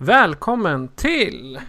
Välkommen 0.00 0.88
till 0.88 1.60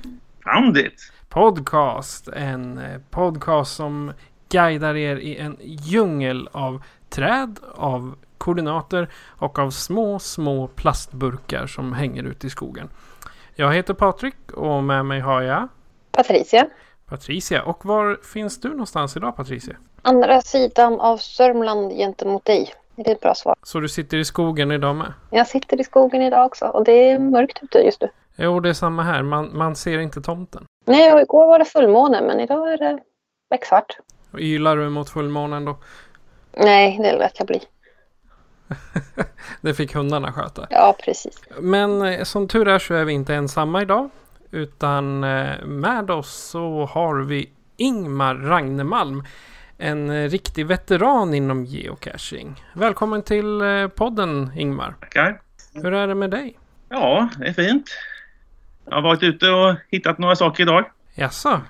Found 0.43 0.77
it! 0.77 1.11
Podcast. 1.29 2.27
En 2.27 2.77
eh, 2.77 3.01
podcast 3.09 3.75
som 3.75 4.13
guidar 4.49 4.95
er 4.95 5.15
i 5.15 5.37
en 5.37 5.57
djungel 5.62 6.49
av 6.51 6.84
träd, 7.09 7.59
av 7.76 8.15
koordinater 8.37 9.09
och 9.27 9.59
av 9.59 9.70
små, 9.70 10.20
små 10.20 10.67
plastburkar 10.67 11.67
som 11.67 11.93
hänger 11.93 12.23
ute 12.23 12.48
i 12.48 12.49
skogen. 12.49 12.89
Jag 13.55 13.73
heter 13.73 13.93
Patrik 13.93 14.51
och 14.51 14.84
med 14.84 15.05
mig 15.05 15.20
har 15.20 15.41
jag 15.41 15.67
Patricia. 16.11 16.67
Patricia. 17.05 17.63
Och 17.63 17.85
var 17.85 18.20
finns 18.34 18.61
du 18.61 18.70
någonstans 18.70 19.17
idag 19.17 19.35
Patricia? 19.35 19.76
Andra 20.01 20.41
sidan 20.41 20.99
av 20.99 21.17
Sörmland 21.17 21.91
gentemot 21.91 22.45
dig. 22.45 22.73
Det 22.95 23.11
är 23.11 23.15
ett 23.15 23.21
bra 23.21 23.35
svar. 23.35 23.55
Så 23.63 23.79
du 23.79 23.89
sitter 23.89 24.17
i 24.17 24.26
skogen 24.26 24.71
idag 24.71 24.95
med? 24.95 25.13
Jag 25.29 25.48
sitter 25.48 25.82
i 25.82 25.84
skogen 25.84 26.21
idag 26.21 26.45
också 26.45 26.65
och 26.65 26.84
det 26.84 27.11
är 27.11 27.20
mörkt 27.20 27.63
ute 27.63 27.77
just 27.77 28.01
nu. 28.01 28.07
Jo, 28.41 28.59
det 28.59 28.70
är 28.70 28.73
samma 28.73 29.04
här. 29.04 29.23
Man, 29.23 29.57
man 29.57 29.76
ser 29.76 29.99
inte 29.99 30.21
tomten. 30.21 30.65
Nej, 30.85 31.13
och 31.13 31.21
igår 31.21 31.48
var 31.48 31.59
det 31.59 31.65
fullmåne 31.65 32.21
men 32.21 32.40
idag 32.40 32.73
är 32.73 32.77
det 32.77 32.99
becksvart. 33.49 33.98
Ylar 34.37 34.77
du 34.77 34.90
mot 34.90 35.09
fullmånen 35.09 35.65
då? 35.65 35.77
Nej, 36.57 36.99
det 37.04 37.17
lät 37.17 37.40
jag 37.40 37.48
bli. 37.48 37.62
Det 39.62 39.73
fick 39.73 39.93
hundarna 39.93 40.34
sköta. 40.34 40.67
Ja, 40.70 40.95
precis. 41.04 41.41
Men 41.60 42.01
eh, 42.01 42.23
som 42.23 42.48
tur 42.48 42.67
är 42.67 42.79
så 42.79 42.93
är 42.93 43.05
vi 43.05 43.13
inte 43.13 43.35
ensamma 43.35 43.82
idag. 43.82 44.10
Utan 44.51 45.23
eh, 45.23 45.65
med 45.65 46.12
oss 46.12 46.34
så 46.34 46.85
har 46.85 47.15
vi 47.15 47.49
Ingmar 47.77 48.35
Ragnemalm. 48.35 49.23
En 49.77 50.10
eh, 50.10 50.29
riktig 50.29 50.65
veteran 50.65 51.34
inom 51.34 51.65
geocaching. 51.65 52.63
Välkommen 52.73 53.23
till 53.23 53.62
podden 53.95 54.51
Ingmar. 54.55 54.95
Tackar. 54.99 55.41
Hur 55.73 55.93
är 55.93 56.07
det 56.07 56.15
med 56.15 56.32
dig? 56.32 56.60
Ja, 56.90 57.29
det 57.37 57.48
är 57.48 57.54
fint. 57.54 57.85
Jag 58.90 58.95
har 58.95 59.01
varit 59.01 59.23
ute 59.23 59.49
och 59.49 59.76
hittat 59.90 60.18
några 60.18 60.35
saker 60.35 60.63
idag. 60.63 60.85
Jaså? 61.15 61.62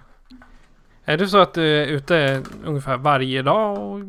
Är 1.06 1.18
det 1.18 1.28
så 1.28 1.38
att 1.38 1.54
du 1.54 1.78
är 1.78 1.86
ute 1.88 2.44
ungefär 2.66 2.98
varje 2.98 3.42
dag 3.42 3.80
och 3.80 4.00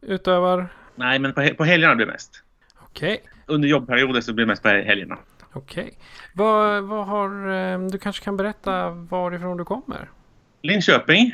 utövar? 0.00 0.68
Nej, 0.94 1.18
men 1.18 1.32
på, 1.32 1.40
he- 1.40 1.54
på 1.54 1.64
helgerna 1.64 1.94
blir 1.94 2.06
det 2.06 2.12
mest. 2.12 2.42
Okej. 2.78 3.22
Under 3.46 3.68
jobbperioden 3.68 4.22
så 4.22 4.32
blir 4.32 4.44
det 4.46 4.50
mest 4.52 4.62
på 4.62 4.68
helgerna. 4.68 5.18
Okej. 5.52 5.98
Vad, 6.34 6.82
vad 6.84 7.06
har... 7.06 7.48
eh, 7.72 7.78
Du 7.88 7.98
kanske 7.98 8.24
kan 8.24 8.36
berätta 8.36 8.90
varifrån 8.90 9.56
du 9.56 9.64
kommer? 9.64 10.10
Linköping. 10.62 11.32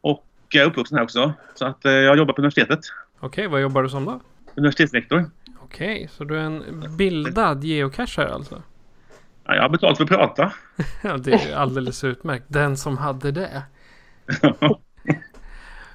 Och 0.00 0.24
jag 0.48 0.62
är 0.62 0.66
uppvuxen 0.70 0.96
här 0.98 1.04
också. 1.04 1.32
Så 1.54 1.66
att 1.66 1.84
eh, 1.84 1.92
jag 1.92 2.16
jobbar 2.18 2.34
på 2.34 2.40
universitetet. 2.40 2.80
Okej, 3.20 3.46
vad 3.46 3.60
jobbar 3.60 3.82
du 3.82 3.88
som 3.88 4.04
då? 4.04 4.20
Universitetslektor. 4.54 5.30
Okej, 5.62 6.08
så 6.12 6.24
du 6.24 6.36
är 6.38 6.42
en 6.42 6.96
bildad 6.96 7.64
geocacher 7.64 8.26
alltså? 8.26 8.62
Ja, 9.44 9.54
jag 9.54 9.62
har 9.62 9.68
betalt 9.68 9.96
för 9.96 10.04
att 10.04 10.10
prata. 10.10 10.52
Ja, 11.02 11.16
det 11.16 11.32
är 11.32 11.56
alldeles 11.56 12.04
utmärkt. 12.04 12.44
Den 12.48 12.76
som 12.76 12.98
hade 12.98 13.32
det. 13.32 13.62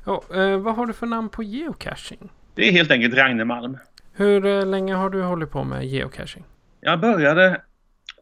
Ja, 0.06 0.24
eh, 0.36 0.58
vad 0.58 0.76
har 0.76 0.86
du 0.86 0.94
för 0.94 1.08
namn 1.08 1.30
på 1.30 1.44
geocaching? 1.44 2.30
det 2.58 2.68
är 2.68 2.72
helt 2.72 2.92
enkelt 2.92 3.16
Ragnemalm. 3.16 3.78
Hur 4.14 4.46
eh, 4.46 4.66
länge 4.66 4.94
har 4.94 5.10
du 5.10 5.24
hållit 5.24 5.52
på 5.52 5.64
med 5.64 5.86
geocaching? 5.86 6.44
Jag 6.82 7.00
började 7.00 7.62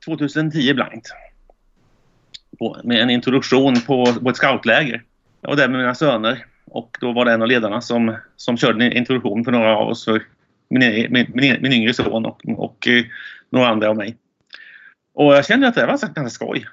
2010 0.06 0.74
blankt. 0.74 1.08
På, 2.60 2.78
med 2.84 3.02
en 3.02 3.10
introduktion 3.10 3.82
på, 3.82 4.06
på 4.06 4.30
ett 4.30 4.38
scoutläger. 4.38 5.04
Jag 5.42 5.50
var 5.50 5.56
där 5.58 5.68
med 5.68 5.80
mina 5.80 5.96
söner. 5.96 6.46
Och 6.66 6.98
då 7.02 7.14
var 7.14 7.26
det 7.26 7.32
en 7.32 7.42
av 7.42 7.48
ledarna 7.48 7.82
som, 7.82 8.16
som 8.36 8.58
körde 8.58 8.86
en 8.86 8.92
introduktion 8.92 9.46
för 9.46 9.52
några 9.52 9.78
av 9.78 9.88
oss. 9.88 10.06
För 10.06 10.24
min, 10.70 11.08
min, 11.10 11.32
min, 11.34 11.58
min 11.62 11.74
yngre 11.74 11.94
son 11.94 12.26
och, 12.26 12.42
och 12.58 12.88
eh, 12.88 13.06
några 13.50 13.68
andra 13.68 13.90
av 13.90 13.96
mig. 13.96 14.18
Och 15.16 15.36
jag 15.36 15.46
kände 15.46 15.68
att 15.68 15.76
det 15.76 15.86
var 15.86 16.14
ganska 16.14 16.30
skoj. 16.30 16.68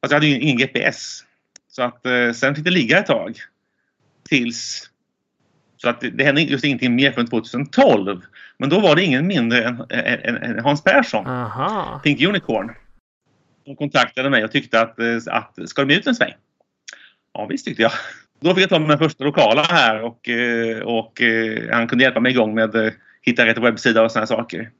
Alltså 0.00 0.14
jag 0.14 0.20
hade 0.20 0.26
ju 0.26 0.40
ingen 0.40 0.56
GPS. 0.56 1.24
Så 1.68 1.82
att 1.82 2.06
eh, 2.06 2.32
sen 2.32 2.54
fick 2.54 2.64
det 2.64 2.70
ligga 2.70 2.98
ett 2.98 3.06
tag. 3.06 3.38
Tills... 4.28 4.90
Så 5.76 5.88
att 5.88 6.00
det, 6.00 6.10
det 6.10 6.24
hände 6.24 6.42
just 6.42 6.64
ingenting 6.64 6.94
mer 6.94 7.12
förrän 7.12 7.26
2012. 7.26 8.22
Men 8.58 8.68
då 8.68 8.80
var 8.80 8.96
det 8.96 9.02
ingen 9.02 9.26
mindre 9.26 9.64
än, 9.64 9.84
än, 9.90 10.36
än, 10.36 10.58
Hans 10.64 10.84
Persson. 10.84 11.26
Aha. 11.26 12.00
Pink 12.04 12.22
Unicorn. 12.22 12.72
De 13.64 13.76
kontaktade 13.76 14.30
mig 14.30 14.44
och 14.44 14.52
tyckte 14.52 14.80
att, 14.80 14.98
eh, 14.98 15.16
att 15.26 15.68
ska 15.68 15.84
de 15.84 15.94
ut 15.94 16.06
en 16.06 16.14
sväng? 16.14 16.34
Ja 17.34 17.46
visst 17.46 17.64
tyckte 17.66 17.82
jag. 17.82 17.92
Då 18.40 18.54
fick 18.54 18.62
jag 18.62 18.70
ta 18.70 18.78
min 18.78 18.98
första 18.98 19.24
lokala 19.24 19.62
här 19.62 20.02
och, 20.02 20.28
eh, 20.28 20.80
och 20.80 21.22
han 21.72 21.88
kunde 21.88 22.04
hjälpa 22.04 22.20
mig 22.20 22.32
igång 22.32 22.54
med 22.54 22.76
att 22.76 22.94
hitta 23.22 23.46
rätt 23.46 23.58
webbsida 23.58 24.02
och 24.02 24.12
sådana 24.12 24.26
saker. 24.26 24.70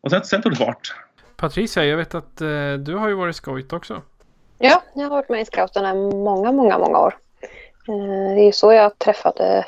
Och 0.00 0.10
sen, 0.10 0.24
sen 0.24 0.42
tog 0.42 0.52
det 0.52 0.56
fart. 0.56 0.94
Patricia, 1.42 1.84
jag 1.84 1.96
vet 1.96 2.14
att 2.14 2.40
eh, 2.40 2.72
du 2.78 2.94
har 2.94 3.08
ju 3.08 3.14
varit 3.14 3.36
skojt 3.36 3.72
också. 3.72 4.02
Ja, 4.58 4.82
jag 4.94 5.02
har 5.02 5.10
varit 5.10 5.28
med 5.28 5.40
i 5.40 5.44
scouterna 5.44 5.90
i 5.90 5.94
många, 6.14 6.52
många, 6.52 6.78
många 6.78 6.98
år. 6.98 7.14
Eh, 7.88 8.34
Det 8.34 8.40
är 8.40 8.44
ju 8.44 8.52
så 8.52 8.72
jag 8.72 8.98
träffade 8.98 9.66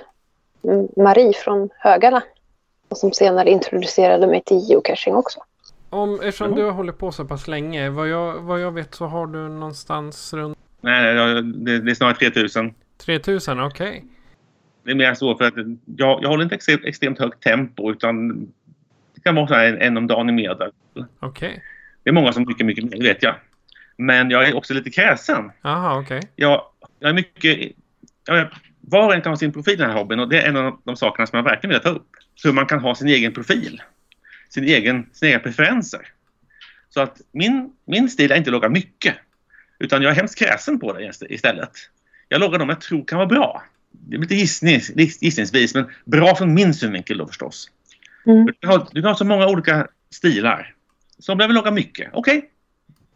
Marie 0.97 1.33
från 1.33 1.69
Högarna. 1.79 2.23
Och 2.89 2.99
som 2.99 3.13
senare 3.13 3.51
introducerade 3.51 4.27
mig 4.27 4.43
till 4.47 4.59
geocaching 4.59 5.15
också. 5.15 5.41
Om, 5.91 6.15
eftersom 6.15 6.47
Mm. 6.47 6.59
du 6.59 6.65
har 6.65 6.73
hållit 6.73 6.99
på 6.99 7.13
så 7.13 7.25
pass 7.25 7.49
länge, 7.49 7.91
vad 7.91 8.09
jag, 8.09 8.41
vad 8.41 8.61
jag 8.61 8.73
vet 8.73 8.95
så 8.95 9.07
har 9.07 9.27
du 9.27 9.49
någonstans 9.49 10.35
runt 10.35 10.59
Nej, 10.81 11.15
det, 11.43 11.81
det 11.81 11.91
är 11.91 11.95
snarare 11.95 12.15
3000. 12.15 12.75
3000, 13.05 13.61
okej. 13.61 14.05
Det 14.85 14.91
är 14.91 14.95
mer 14.95 15.15
så 15.15 15.37
för 15.37 15.45
att 15.45 15.55
jag, 15.97 16.23
jag 16.23 16.29
håller 16.29 16.43
inte 16.43 16.55
extremt, 16.55 16.85
extremt 16.85 17.19
högt 17.19 17.43
tempo 17.43 17.91
utan 17.91 18.47
kan 19.25 19.35
vara 19.35 19.47
så 19.47 19.55
en, 19.55 19.79
en 19.79 19.97
om 19.97 20.07
dagen 20.07 20.29
i 20.29 20.33
medel. 20.33 20.71
Okej. 21.21 21.63
Det 22.03 22.11
är 22.11 22.15
många 22.15 22.33
som 22.33 22.47
tycker 22.47 22.65
mycket 22.65 22.85
mer, 22.85 23.03
vet 23.03 23.23
jag. 23.23 23.35
Men 23.97 24.31
jag 24.31 24.49
är 24.49 24.57
också 24.57 24.75
lite 24.75 24.91
kräsen. 24.91 25.53
Aha, 25.63 26.01
okej. 26.01 26.21
jag, 26.37 26.63
jag 26.99 27.11
är 27.11 27.15
mycket... 27.15 27.73
Jag, 28.27 28.49
var 28.81 29.07
och 29.07 29.15
en 29.15 29.23
kan 29.23 29.33
ha 29.33 29.37
sin 29.37 29.53
profil 29.53 29.75
i 29.75 29.77
den 29.77 29.91
här 29.91 29.97
hobbyn 29.97 30.21
och 30.21 30.29
det 30.29 30.41
är 30.41 30.49
en 30.49 30.57
av 30.57 30.81
de 30.85 30.97
sakerna 30.97 31.27
som 31.27 31.37
jag 31.37 31.45
verkligen 31.45 31.73
vill 31.73 31.83
ta 31.83 31.89
upp. 31.89 32.09
Hur 32.45 32.53
man 32.53 32.67
kan 32.67 32.81
ha 32.81 32.95
sin 32.95 33.09
egen 33.09 33.33
profil. 33.33 33.83
Sin 34.49 34.65
egen, 34.65 35.07
sina 35.13 35.31
egna 35.31 35.43
preferenser. 35.43 36.01
Så 36.89 37.01
att 37.01 37.21
min, 37.33 37.73
min 37.87 38.09
stil 38.09 38.33
är 38.33 38.37
inte 38.37 38.51
att 38.51 38.53
logga 38.53 38.69
mycket. 38.69 39.15
Utan 39.79 40.03
jag 40.03 40.11
är 40.11 40.17
hemskt 40.17 40.39
kräsen 40.39 40.81
på 40.81 40.93
det 40.93 41.09
ist- 41.09 41.27
istället. 41.29 41.71
Jag 42.29 42.41
loggar 42.41 42.59
de 42.59 42.69
jag 42.69 42.81
tror 42.81 43.05
kan 43.05 43.19
vara 43.19 43.29
bra. 43.29 43.63
Det 43.91 44.17
är 44.17 44.21
lite 44.21 44.35
gissnings, 44.35 44.91
gissningsvis, 45.23 45.75
men 45.75 45.85
bra 46.05 46.37
från 46.37 46.55
min 46.55 46.75
synvinkel 46.75 47.19
då 47.19 47.27
förstås. 47.27 47.71
Mm. 48.27 48.47
Du, 48.47 48.53
kan 48.53 48.71
ha, 48.71 48.89
du 48.93 49.03
kan 49.03 49.11
ha 49.11 49.17
så 49.17 49.25
många 49.25 49.47
olika 49.47 49.89
stilar. 50.11 50.75
Som 51.19 51.39
behöver 51.39 51.55
logga 51.55 51.71
mycket. 51.71 52.11
Okej, 52.13 52.51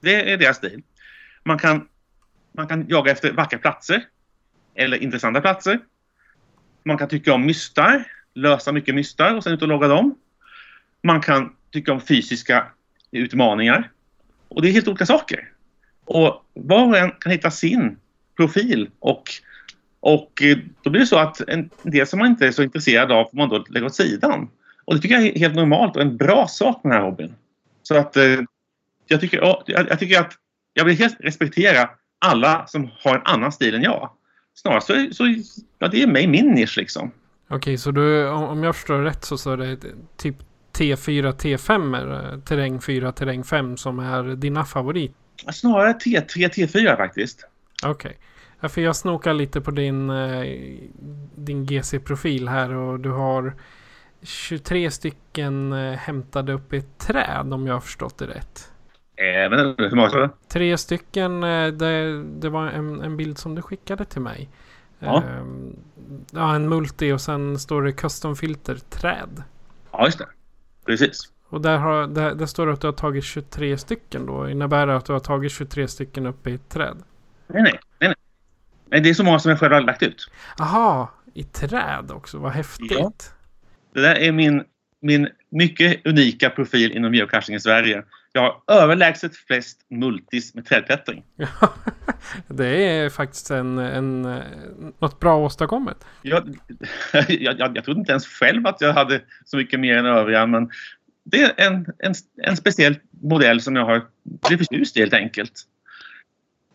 det 0.01 0.33
är 0.33 0.37
deras 0.37 0.57
stil. 0.57 0.83
Man 1.45 1.59
kan, 1.59 1.89
man 2.53 2.69
kan 2.69 2.89
jaga 2.89 3.13
efter 3.13 3.33
vackra 3.33 3.59
platser. 3.59 4.05
Eller 4.75 5.03
intressanta 5.03 5.41
platser. 5.41 5.81
Man 6.83 6.99
kan 6.99 7.09
tycka 7.09 7.33
om 7.33 7.47
mystar. 7.47 8.05
Lösa 8.35 8.73
mycket 8.73 8.95
mystar 8.95 9.35
och 9.35 9.45
sen 9.45 9.53
ut 9.53 9.63
och 9.63 9.69
logga 9.69 9.89
dem. 9.89 10.15
Man 11.03 11.21
kan 11.21 11.57
tycka 11.71 11.93
om 11.93 12.01
fysiska 12.01 12.67
utmaningar. 13.11 13.91
Och 14.49 14.63
det 14.63 14.69
är 14.69 14.73
helt 14.73 14.89
olika 14.89 15.07
saker. 15.07 15.53
Och 16.05 16.45
var 16.55 16.89
och 16.89 16.99
en 16.99 17.11
kan 17.11 17.33
hitta 17.33 17.51
sin 17.51 17.97
profil 18.37 18.91
och, 18.99 19.23
och 20.01 20.43
då 20.83 20.91
blir 20.91 21.01
det 21.01 21.07
så 21.07 21.19
att 21.19 21.41
en 21.41 21.71
del 21.83 22.07
som 22.07 22.19
man 22.19 22.29
inte 22.29 22.47
är 22.47 22.53
så 22.53 22.63
intresserad 22.63 23.13
av 23.13 23.25
får 23.25 23.37
man 23.37 23.49
då 23.49 23.65
lägga 23.69 23.87
åt 23.87 23.95
sidan. 23.95 24.51
Och 24.89 24.95
det 24.95 25.01
tycker 25.01 25.15
jag 25.15 25.27
är 25.27 25.39
helt 25.39 25.55
normalt 25.55 25.97
och 25.97 26.03
en 26.03 26.17
bra 26.17 26.47
sak 26.49 26.85
med 26.85 26.93
den 26.93 27.01
här 27.01 27.11
hobbyn. 27.11 27.35
Så 27.83 27.97
att 27.97 28.17
eh, 28.17 28.41
jag 29.07 29.21
tycker, 29.21 29.39
ja, 29.39 29.63
jag, 29.67 29.89
jag 29.89 29.99
tycker 29.99 30.21
att 30.21 30.33
jag 30.75 30.85
vill 30.85 30.99
helt 30.99 31.17
respektera 31.21 31.91
alla 32.19 32.67
som 32.67 32.91
har 32.99 33.17
en 33.17 33.23
annan 33.25 33.53
stil 33.53 33.75
än 33.75 33.83
jag. 33.83 34.11
Snarare 34.55 34.81
så, 34.81 35.09
så 35.13 35.35
ja, 35.79 35.89
det 35.89 36.03
är 36.03 36.07
mig 36.07 36.27
min 36.27 36.47
nisch 36.47 36.77
liksom. 36.77 37.11
Okej, 37.49 37.79
så 37.79 37.91
du, 37.91 38.29
om 38.29 38.65
jag 38.65 38.77
förstår 38.77 38.99
rätt 38.99 39.25
så, 39.25 39.39
så 39.39 39.53
är 39.53 39.57
det 39.57 39.77
typ 40.17 40.37
T4, 40.73 41.33
T5, 41.33 42.33
eh, 42.33 42.41
terräng 42.41 42.81
4, 42.81 43.13
terräng 43.13 43.45
5 43.45 43.77
som 43.77 43.99
är 43.99 44.37
dina 44.37 44.65
favorit? 44.65 45.13
Snarare 45.53 45.93
T3, 45.93 46.49
T4 46.49 46.97
faktiskt. 46.97 47.47
Okej. 47.85 48.19
Ja, 48.61 48.69
för 48.69 48.81
jag 48.81 48.97
snokar 48.97 49.35
lite 49.35 49.61
på 49.61 49.71
din, 49.71 50.11
eh, 50.11 50.45
din 51.35 51.67
GC-profil 51.67 52.49
här 52.49 52.73
och 52.73 53.01
du 53.01 53.11
har 53.11 53.55
23 54.23 54.91
stycken 54.91 55.73
eh, 55.73 55.93
hämtade 55.93 56.53
upp 56.53 56.73
i 56.73 56.77
ett 56.77 56.99
träd 56.99 57.53
om 57.53 57.67
jag 57.67 57.75
har 57.75 57.81
förstått 57.81 58.19
det 58.19 58.27
rätt. 58.27 58.73
Även 59.17 59.75
hur 59.79 59.97
många 59.97 60.11
sa 60.11 60.19
du? 60.19 60.29
Tre 60.49 60.79
stycken, 60.79 61.43
eh, 61.43 61.67
det, 61.67 62.23
det 62.23 62.49
var 62.49 62.67
en, 62.67 63.01
en 63.01 63.17
bild 63.17 63.39
som 63.39 63.55
du 63.55 63.63
skickade 63.63 64.05
till 64.05 64.21
mig. 64.21 64.49
Ja. 64.99 65.23
Ehm, 65.23 65.77
ja, 66.31 66.55
en 66.55 66.69
multi 66.69 67.13
och 67.13 67.21
sen 67.21 67.59
står 67.59 67.83
det 67.83 67.93
custom 67.93 68.37
filter 68.37 68.75
träd. 68.75 69.43
Ja, 69.93 70.05
just 70.05 70.19
det. 70.19 70.27
Precis. 70.87 71.33
Och 71.49 71.61
där, 71.61 71.79
har, 71.79 72.07
där, 72.07 72.35
där 72.35 72.47
står 72.47 72.67
det 72.67 72.73
att 72.73 72.81
du 72.81 72.87
har 72.87 72.93
tagit 72.93 73.25
23 73.25 73.79
stycken 73.79 74.27
då. 74.27 74.49
Innebär 74.49 74.87
det 74.87 74.97
att 74.97 75.05
du 75.05 75.13
har 75.13 75.21
tagit 75.21 75.53
23 75.53 75.89
stycken 75.89 76.27
uppe 76.27 76.51
i 76.51 76.55
ett 76.55 76.69
träd? 76.69 77.03
Nej. 77.47 77.63
nej, 77.63 77.81
nej. 78.01 78.15
nej 78.87 79.01
det 79.01 79.11
är 79.11 79.15
så 79.15 79.25
många 79.25 79.39
som 79.39 79.51
jag 79.51 79.61
själv 79.61 79.73
har 79.73 79.81
lagt 79.81 80.03
ut. 80.03 80.31
Aha, 80.61 81.11
i 81.35 81.45
träd 81.45 82.11
också. 82.11 82.39
Vad 82.39 82.53
häftigt. 82.53 82.91
Ja. 82.91 83.13
Det 83.99 84.03
där 84.03 84.15
är 84.15 84.33
min, 84.33 84.65
min 85.01 85.29
mycket 85.51 86.07
unika 86.07 86.51
profil 86.51 86.93
inom 86.93 87.15
geocaching 87.15 87.57
i 87.57 87.61
Sverige. 87.61 88.03
Jag 88.33 88.43
har 88.43 88.83
överlägset 88.83 89.37
flest 89.37 89.81
multis 89.91 90.55
med 90.55 90.67
trädklättring. 90.67 91.25
det 92.49 92.67
är 92.67 93.11
faktiskt 93.11 93.51
en, 93.51 93.79
en, 93.79 94.23
något 94.99 95.21
bra 95.21 95.37
åstadkommet. 95.37 96.05
Jag, 96.23 96.57
jag, 97.29 97.61
jag, 97.61 97.77
jag 97.77 97.85
trodde 97.85 98.01
inte 98.01 98.13
ens 98.13 98.27
själv 98.27 98.67
att 98.67 98.81
jag 98.81 98.93
hade 98.93 99.21
så 99.45 99.57
mycket 99.57 99.81
mer 99.81 99.97
än 99.97 100.07
övriga 100.07 100.47
men 100.47 100.71
det 101.25 101.43
är 101.43 101.53
en, 101.67 101.87
en, 101.99 102.15
en 102.43 102.57
speciell 102.57 102.97
modell 103.23 103.61
som 103.61 103.77
jag 103.77 103.85
har 103.85 104.07
blivit 104.49 104.69
förtjust 104.69 104.97
i 104.97 105.01
helt 105.01 105.15
enkelt. 105.15 105.53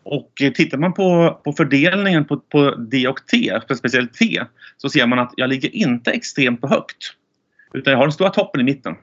Och 0.04 0.42
eh, 0.42 0.52
tittar 0.52 0.78
man 0.78 0.92
på, 0.92 1.40
på 1.44 1.52
fördelningen 1.52 2.24
på, 2.24 2.36
på 2.36 2.70
D 2.70 3.08
och 3.08 3.26
T, 3.26 3.60
speciellt 3.76 4.14
T, 4.14 4.42
så 4.76 4.88
ser 4.88 5.06
man 5.06 5.18
att 5.18 5.32
jag 5.36 5.48
ligger 5.48 5.74
inte 5.74 6.10
extremt 6.10 6.60
på 6.60 6.68
högt. 6.68 7.14
Utan 7.74 7.90
jag 7.90 7.98
har 7.98 8.04
den 8.04 8.12
stora 8.12 8.30
toppen 8.30 8.60
i 8.60 8.64
mitten. 8.64 8.96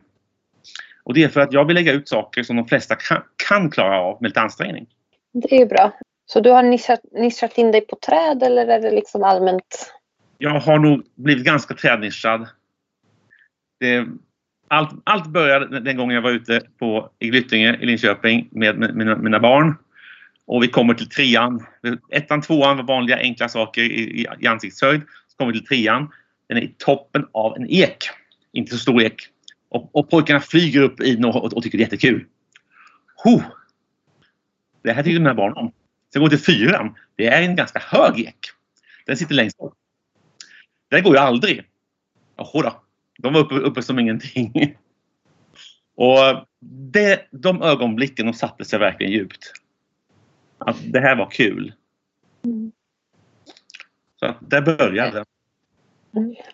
Och 1.04 1.14
det 1.14 1.24
är 1.24 1.28
för 1.28 1.42
att 1.42 1.54
jag 1.54 1.66
vill 1.66 1.76
lägga 1.76 1.92
ut 1.92 2.10
saker 2.10 2.44
som 2.44 2.56
de 2.56 2.68
flesta 2.68 2.96
kan, 2.96 3.24
kan 3.50 3.70
klara 3.70 4.00
av 4.00 4.18
med 4.22 4.30
lite 4.30 4.42
ansträngning. 4.42 4.88
Det 5.34 5.62
är 5.62 5.66
bra. 5.66 5.94
Så 6.26 6.40
du 6.40 6.50
har 6.50 6.64
nischat, 6.64 7.00
nischat 7.12 7.58
in 7.58 7.72
dig 7.72 7.82
på 7.82 7.96
träd 7.96 8.44
eller 8.44 8.68
är 8.68 8.80
det 8.80 8.92
liksom 8.92 9.24
allmänt? 9.24 9.94
Jag 10.38 10.60
har 10.60 10.80
nog 10.80 11.04
blivit 11.16 11.46
ganska 11.46 11.74
trädnischad. 11.74 12.48
Det, 13.80 14.08
allt, 14.68 14.90
allt 15.04 15.28
började 15.28 15.80
den 15.80 15.98
gången 15.98 16.16
jag 16.16 16.22
var 16.22 16.32
ute 16.32 16.62
på, 16.80 17.10
i 17.20 17.28
Glyttinge 17.28 17.78
i 17.82 17.86
Linköping 17.86 18.48
med, 18.52 18.80
med 18.80 18.96
mina, 18.96 19.16
mina 19.16 19.40
barn. 19.40 19.76
Och 20.52 20.64
vi 20.64 20.68
kommer 20.68 20.94
till 20.94 21.10
trean. 21.10 21.66
Ettan, 22.10 22.42
tvåan 22.42 22.78
var 22.78 22.84
vanliga 22.84 23.18
enkla 23.18 23.50
saker 23.50 23.82
i, 23.82 24.22
i, 24.22 24.28
i 24.40 24.48
ansiktshöjd. 24.48 25.02
Så 25.28 25.38
kommer 25.38 25.54
vi 25.54 25.60
till 25.60 25.68
trean. 25.68 26.12
Den 26.48 26.58
är 26.58 26.62
i 26.62 26.76
toppen 26.78 27.28
av 27.32 27.58
en 27.58 27.66
ek. 27.70 27.98
Inte 28.54 28.72
så 28.72 28.78
stor 28.78 29.02
ek. 29.02 29.28
Och, 29.70 29.90
och 29.96 30.10
pojkarna 30.10 30.40
flyger 30.40 30.82
upp 30.82 31.02
i 31.02 31.16
den 31.16 31.26
och, 31.26 31.36
och, 31.36 31.54
och 31.54 31.64
tycker 31.64 31.78
det 31.78 31.82
är 31.82 31.86
jättekul. 31.86 32.26
Ho! 33.24 33.42
Det 34.84 34.92
här 34.92 35.04
tycker 35.04 35.20
mina 35.20 35.34
barn 35.34 35.54
om. 35.54 35.72
Sen 36.14 36.22
går 36.22 36.30
vi 36.30 36.38
till 36.38 36.46
fyran. 36.46 36.96
Det 37.16 37.28
är 37.28 37.42
en 37.42 37.56
ganska 37.56 37.80
hög 37.80 38.20
ek. 38.20 38.40
Den 39.06 39.18
sitter 39.18 39.36
längst 39.36 39.58
bort. 39.58 39.74
Den 40.90 41.04
går 41.04 41.14
ju 41.14 41.20
aldrig. 41.20 41.64
Jaha 42.38 42.64
då. 42.64 42.84
De 43.18 43.34
var 43.34 43.42
uppe, 43.42 43.56
uppe 43.56 43.82
som 43.82 44.00
ingenting. 44.00 44.54
Och 45.96 46.48
det, 46.92 47.28
de 47.32 47.62
ögonblicken 47.62 48.26
de 48.26 48.34
satte 48.34 48.66
sig 48.66 48.80
verkligen 48.80 49.12
djupt. 49.12 49.61
Att 50.66 50.78
det 50.94 51.00
här 51.00 51.16
var 51.16 51.30
kul. 51.30 51.74
Mm. 52.46 52.72
Så 54.20 54.26
att 54.26 54.38
där 54.40 54.62
började 54.62 55.12
det. 55.12 55.26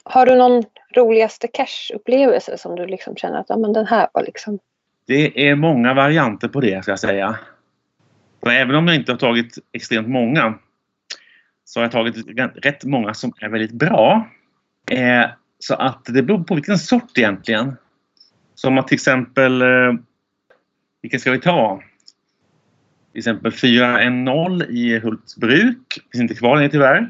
Har 0.03 0.25
du 0.25 0.35
någon 0.35 0.63
roligaste 0.95 1.47
cash-upplevelse 1.47 2.57
som 2.57 2.75
du 2.75 2.85
liksom 2.85 3.15
känner 3.15 3.39
att 3.39 3.45
ja, 3.49 3.57
men 3.57 3.73
den 3.73 3.85
här 3.85 4.07
var 4.13 4.23
liksom... 4.23 4.59
Det 5.05 5.49
är 5.49 5.55
många 5.55 5.93
varianter 5.93 6.47
på 6.47 6.61
det 6.61 6.83
ska 6.83 6.91
jag 6.91 6.99
säga. 6.99 7.39
För 8.43 8.49
även 8.49 8.75
om 8.75 8.87
jag 8.87 8.95
inte 8.95 9.11
har 9.11 9.19
tagit 9.19 9.57
extremt 9.71 10.07
många 10.07 10.59
så 11.65 11.79
har 11.79 11.83
jag 11.83 11.91
tagit 11.91 12.15
rätt 12.65 12.83
många 12.83 13.13
som 13.13 13.33
är 13.41 13.49
väldigt 13.49 13.71
bra. 13.71 14.29
Eh, 14.91 15.25
så 15.59 15.75
att 15.75 16.05
det 16.05 16.23
beror 16.23 16.43
på 16.43 16.55
vilken 16.55 16.77
sort 16.77 17.17
egentligen. 17.17 17.75
Som 18.55 18.77
att 18.77 18.87
till 18.87 18.95
exempel, 18.95 19.61
eh, 19.61 19.93
vilken 21.01 21.19
ska 21.19 21.31
vi 21.31 21.39
ta? 21.39 21.81
Till 23.17 23.21
exempel 23.21 23.51
410 23.51 24.65
i 24.69 24.99
Hultsbruk. 24.99 25.99
Finns 26.11 26.21
inte 26.21 26.35
kvar 26.35 26.55
längre 26.55 26.69
tyvärr. 26.69 27.09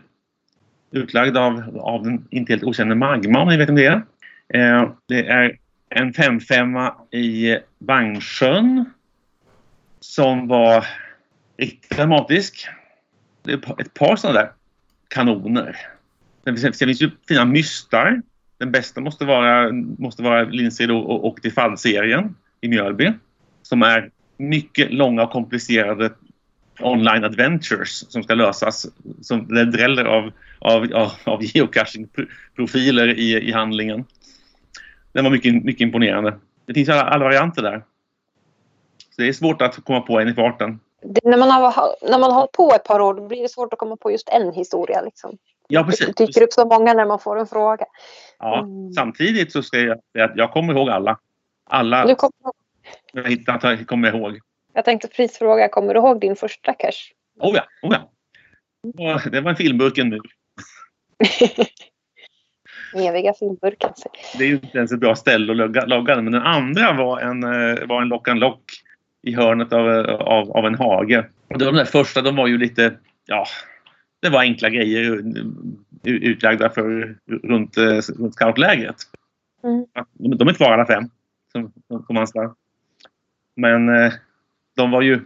Utlagd 0.91 1.37
av, 1.37 1.79
av 1.79 2.03
den 2.03 2.27
inte 2.29 2.53
helt 2.53 2.63
okände 2.63 2.95
Magma 2.95 3.41
om 3.41 3.49
ni 3.49 3.57
vet 3.57 3.69
om 3.69 3.75
det 3.75 3.85
är. 3.85 4.05
Eh, 4.53 4.91
det 5.07 5.27
är 5.27 5.57
en 5.89 6.13
55 6.13 6.69
i 7.11 7.57
Vangsjön. 7.77 8.85
Som 9.99 10.47
var 10.47 10.85
riktigt 11.57 11.97
dramatisk. 11.97 12.67
Det 13.43 13.51
är 13.51 13.81
ett 13.81 13.93
par 13.93 14.15
sådana 14.15 14.39
där 14.39 14.51
kanoner. 15.07 15.77
Sen 16.43 16.57
finns, 16.57 16.77
sen 16.77 16.87
finns 16.87 17.01
ju 17.01 17.11
fina 17.27 17.45
mystar. 17.45 18.21
Den 18.57 18.71
bästa 18.71 19.01
måste 19.01 19.25
vara, 19.25 19.71
måste 19.97 20.23
vara 20.23 20.43
Lindsey 20.43 20.91
och, 20.91 21.27
och 21.27 21.41
Tifall-serien 21.41 22.35
i 22.61 22.67
Mjölby. 22.67 23.13
Som 23.61 23.81
är 23.81 24.09
mycket 24.37 24.93
långa 24.93 25.23
och 25.23 25.31
komplicerade 25.31 26.11
online 26.79 27.23
adventures 27.23 28.11
som 28.11 28.23
ska 28.23 28.33
lösas. 28.33 28.85
Som 29.21 29.47
det 29.47 29.65
dräller 29.65 30.05
av, 30.05 30.31
av, 30.59 30.87
av, 30.93 31.11
av 31.23 31.43
geocaching-profiler 31.43 33.07
i, 33.07 33.49
i 33.49 33.51
handlingen. 33.51 34.05
Den 35.11 35.23
var 35.23 35.31
mycket, 35.31 35.63
mycket 35.63 35.81
imponerande. 35.81 36.39
Det 36.65 36.73
finns 36.73 36.89
alla, 36.89 37.03
alla 37.03 37.23
varianter 37.25 37.61
där. 37.61 37.83
Så 39.15 39.21
det 39.21 39.27
är 39.27 39.33
svårt 39.33 39.61
att 39.61 39.85
komma 39.85 40.01
på 40.01 40.19
en 40.19 40.27
i 40.27 40.33
farten. 40.33 40.79
Det, 41.01 41.21
när, 41.23 41.37
man 41.37 41.51
har, 41.51 42.09
när 42.09 42.19
man 42.19 42.31
har 42.31 42.47
på 42.47 42.71
ett 42.75 42.83
par 42.83 42.99
år 42.99 43.27
blir 43.27 43.41
det 43.41 43.49
svårt 43.49 43.73
att 43.73 43.79
komma 43.79 43.95
på 43.95 44.11
just 44.11 44.29
en 44.29 44.53
historia. 44.53 45.01
Liksom. 45.01 45.37
Ja, 45.67 45.83
precis. 45.83 46.07
Det 46.07 46.25
dyker 46.25 46.43
upp 46.43 46.53
så 46.53 46.65
många 46.65 46.93
när 46.93 47.05
man 47.05 47.19
får 47.19 47.39
en 47.39 47.47
fråga. 47.47 47.85
Ja, 48.39 48.59
Mm. 48.59 48.93
Samtidigt 48.93 49.51
så 49.51 49.63
ska 49.63 49.79
jag 49.79 49.99
säga 50.13 50.25
att 50.25 50.31
jag 50.35 50.51
kommer 50.51 50.73
ihåg 50.73 50.89
alla. 50.89 51.17
Alla 51.69 52.15
jag 53.13 53.23
hittat 53.23 53.63
jag 53.63 53.87
kommer 53.87 54.15
ihåg. 54.15 54.39
jag 54.73 54.85
tänkte 54.85 55.07
prisfråga, 55.07 55.69
kommer 55.69 55.93
du 55.93 55.99
ihåg 55.99 56.21
din 56.21 56.35
första 56.35 56.73
cash? 56.73 57.13
Oh 57.39 57.55
ja, 57.55 57.63
oh 57.81 57.93
ja. 57.93 58.11
Och 58.81 59.31
Det 59.31 59.41
var 59.41 59.49
en 59.49 59.55
filmburken 59.55 60.09
nu. 60.09 60.19
Eviga 62.95 63.33
filmburken. 63.33 63.91
Det 64.37 64.43
är 64.43 64.47
ju 64.47 64.53
inte 64.53 64.77
ens 64.77 64.91
ett 64.91 64.99
bra 64.99 65.15
ställe 65.15 65.51
att 65.51 65.57
logga, 65.57 65.85
logga. 65.85 66.21
Men 66.21 66.33
den 66.33 66.41
andra 66.41 66.93
var 66.93 67.19
en, 67.19 67.43
eh, 67.43 67.87
var 67.87 68.01
en 68.01 68.07
lock 68.07 68.27
and 68.27 68.39
lock 68.39 68.61
i 69.21 69.35
hörnet 69.35 69.73
av, 69.73 69.89
eh, 69.89 70.15
av, 70.15 70.51
av 70.51 70.65
en 70.65 70.75
hage. 70.75 71.29
Och 71.47 71.57
de 71.57 71.75
där 71.75 71.85
första 71.85 72.21
de 72.21 72.35
var 72.35 72.47
ju 72.47 72.57
lite, 72.57 72.97
ja, 73.25 73.45
det 74.19 74.29
var 74.29 74.41
enkla 74.41 74.69
grejer 74.69 75.23
utlagda 76.03 76.69
för 76.69 77.15
runt, 77.43 77.77
eh, 77.77 78.01
runt 78.17 78.33
scoutlägret. 78.33 78.95
Mm. 79.63 79.85
De, 80.13 80.37
de 80.37 80.47
är 80.47 80.53
kvar 80.53 80.71
alla 80.71 80.85
fem 80.85 81.03
som, 81.51 81.73
som 81.87 82.15
man 82.15 82.27
ska. 82.27 82.55
Men 83.57 83.89
eh, 83.89 84.13
de 84.75 84.91
var 84.91 85.01
ju 85.01 85.19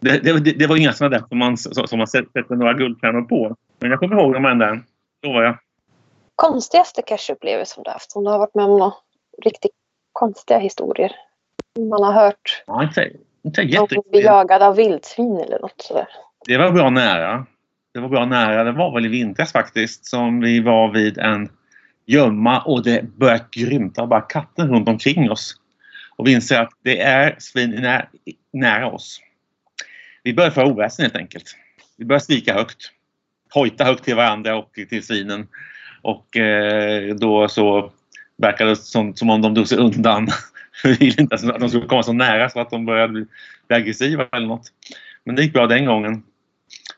det, 0.00 0.18
det, 0.18 0.52
det- 0.58 0.66
var 0.66 0.76
inga 0.76 0.92
sådana 0.92 1.18
där 1.18 1.24
som 1.28 1.38
man, 1.38 1.56
som 1.56 1.98
man 1.98 2.06
sätter 2.06 2.54
några 2.56 2.72
guldstjärnor 2.74 3.22
på. 3.22 3.56
Men 3.78 3.90
jag 3.90 4.00
kommer 4.00 4.20
ihåg 4.20 4.32
dem 4.32 4.44
ända. 4.44 4.78
Då 5.22 5.32
var 5.32 5.42
jag. 5.42 5.58
Konstigaste 6.34 7.02
cash-upplevelse 7.02 7.80
du 7.84 7.90
haft? 7.90 8.16
Om 8.16 8.24
du 8.24 8.30
har 8.30 8.38
varit 8.38 8.54
med 8.54 8.64
om 8.64 8.78
några 8.78 8.92
riktigt 9.44 9.70
konstiga 10.12 10.58
historier? 10.58 11.12
Man 11.90 12.02
har 12.02 12.12
hört 12.12 12.62
Ja, 12.66 12.82
inte, 12.82 13.10
inte 13.42 13.62
jätte... 13.62 13.96
bli 14.10 14.20
jagad 14.22 14.62
av 14.62 14.76
vildsvin 14.76 15.40
eller 15.40 15.58
något 15.58 15.80
sådär. 15.80 16.08
Det 16.46 16.58
var 16.58 16.70
bra 16.70 16.90
nära. 16.90 17.46
Det 17.94 18.00
var 18.00 18.08
bra 18.08 18.24
nära. 18.26 18.64
Det 18.64 18.72
var 18.72 18.94
väl 18.94 19.06
i 19.06 19.08
vintras 19.08 19.52
faktiskt 19.52 20.06
som 20.06 20.40
vi 20.40 20.60
var 20.60 20.92
vid 20.92 21.18
en 21.18 21.48
gömma 22.06 22.60
och 22.60 22.82
det 22.82 23.02
började 23.02 23.44
grymta 23.50 24.06
bara 24.06 24.20
katten 24.20 24.68
runt 24.74 24.88
omkring 24.88 25.30
oss. 25.30 25.54
Och 26.20 26.26
vi 26.26 26.32
inser 26.32 26.60
att 26.60 26.72
det 26.82 27.00
är 27.00 27.36
svin 27.38 27.70
nära, 27.70 28.06
nära 28.52 28.86
oss. 28.86 29.20
Vi 30.22 30.34
börjar 30.34 30.50
föra 30.50 30.66
oväsen 30.66 31.02
helt 31.02 31.16
enkelt. 31.16 31.56
Vi 31.96 32.04
börjar 32.04 32.20
skrika 32.20 32.54
högt. 32.54 32.92
Hojta 33.54 33.84
högt 33.84 34.04
till 34.04 34.16
varandra 34.16 34.56
och 34.56 34.72
till 34.88 35.02
svinen. 35.02 35.48
Och 36.02 36.36
eh, 36.36 37.14
då 37.14 37.48
så 37.48 37.92
verkar 38.36 38.66
det 38.66 38.76
som, 38.76 39.16
som 39.16 39.30
om 39.30 39.42
de 39.42 39.54
drog 39.54 39.68
sig 39.68 39.78
undan. 39.78 40.28
Vi 40.84 40.94
ville 40.94 41.22
inte 41.22 41.34
att 41.34 41.60
de 41.60 41.68
skulle 41.68 41.86
komma 41.86 42.02
så 42.02 42.12
nära 42.12 42.50
så 42.50 42.60
att 42.60 42.70
de 42.70 42.86
började 42.86 43.12
bli, 43.12 43.26
bli 43.68 43.76
aggressiva 43.76 44.28
eller 44.32 44.46
något. 44.46 44.72
Men 45.24 45.36
det 45.36 45.42
gick 45.42 45.52
bra 45.52 45.66
den 45.66 45.84
gången. 45.84 46.22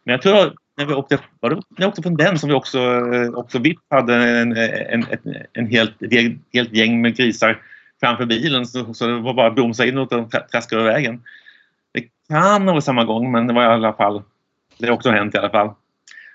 Men 0.04 0.12
jag 0.12 0.22
tror 0.22 0.54
när 0.76 0.86
vi 0.86 0.94
åkte, 0.94 1.18
var 1.40 1.50
det, 1.50 1.56
när 1.56 1.78
vi 1.78 1.84
åkte 1.84 2.02
från 2.02 2.16
den 2.16 2.38
som 2.38 2.48
vi 2.48 2.54
också, 2.54 2.78
eh, 3.14 3.30
också 3.34 3.58
VIP 3.58 3.78
hade 3.90 4.14
en, 4.14 4.56
en, 4.56 5.04
en, 5.10 5.36
en 5.52 5.66
helt, 5.66 6.02
ett 6.02 6.36
helt 6.52 6.72
gäng 6.72 7.00
med 7.00 7.16
grisar 7.16 7.62
framför 8.02 8.26
bilen 8.26 8.66
så, 8.66 8.94
så 8.94 9.06
det 9.06 9.20
var 9.20 9.34
bara 9.34 9.46
att 9.46 9.54
bromsa 9.54 9.86
in 9.86 9.98
och 9.98 10.10
traska 10.52 10.76
över 10.76 10.84
vägen. 10.84 11.22
Det 11.92 12.04
kan 12.28 12.62
ha 12.62 12.72
varit 12.72 12.84
samma 12.84 13.04
gång 13.04 13.32
men 13.32 13.46
det 13.46 13.52
var 13.52 13.62
i 13.62 13.66
alla 13.66 13.92
fall 13.92 14.22
det 14.78 14.86
har 14.86 14.94
också 14.94 15.10
hänt 15.10 15.34
i 15.34 15.38
alla 15.38 15.50
fall. 15.50 15.70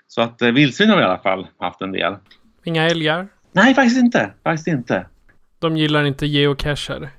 Så 0.06 0.22
att 0.22 0.42
eh, 0.42 0.50
vildsvin 0.50 0.88
har 0.88 0.96
vi 0.96 1.02
i 1.02 1.06
alla 1.06 1.18
fall 1.18 1.46
haft 1.58 1.80
en 1.80 1.92
del. 1.92 2.16
Inga 2.64 2.84
älgar? 2.84 3.28
Nej, 3.52 3.74
faktiskt 3.74 3.98
inte. 3.98 4.30
Faktiskt 4.44 4.68
inte. 4.68 5.06
De 5.58 5.76
gillar 5.76 6.04
inte 6.04 6.26
geocacher? 6.26 7.10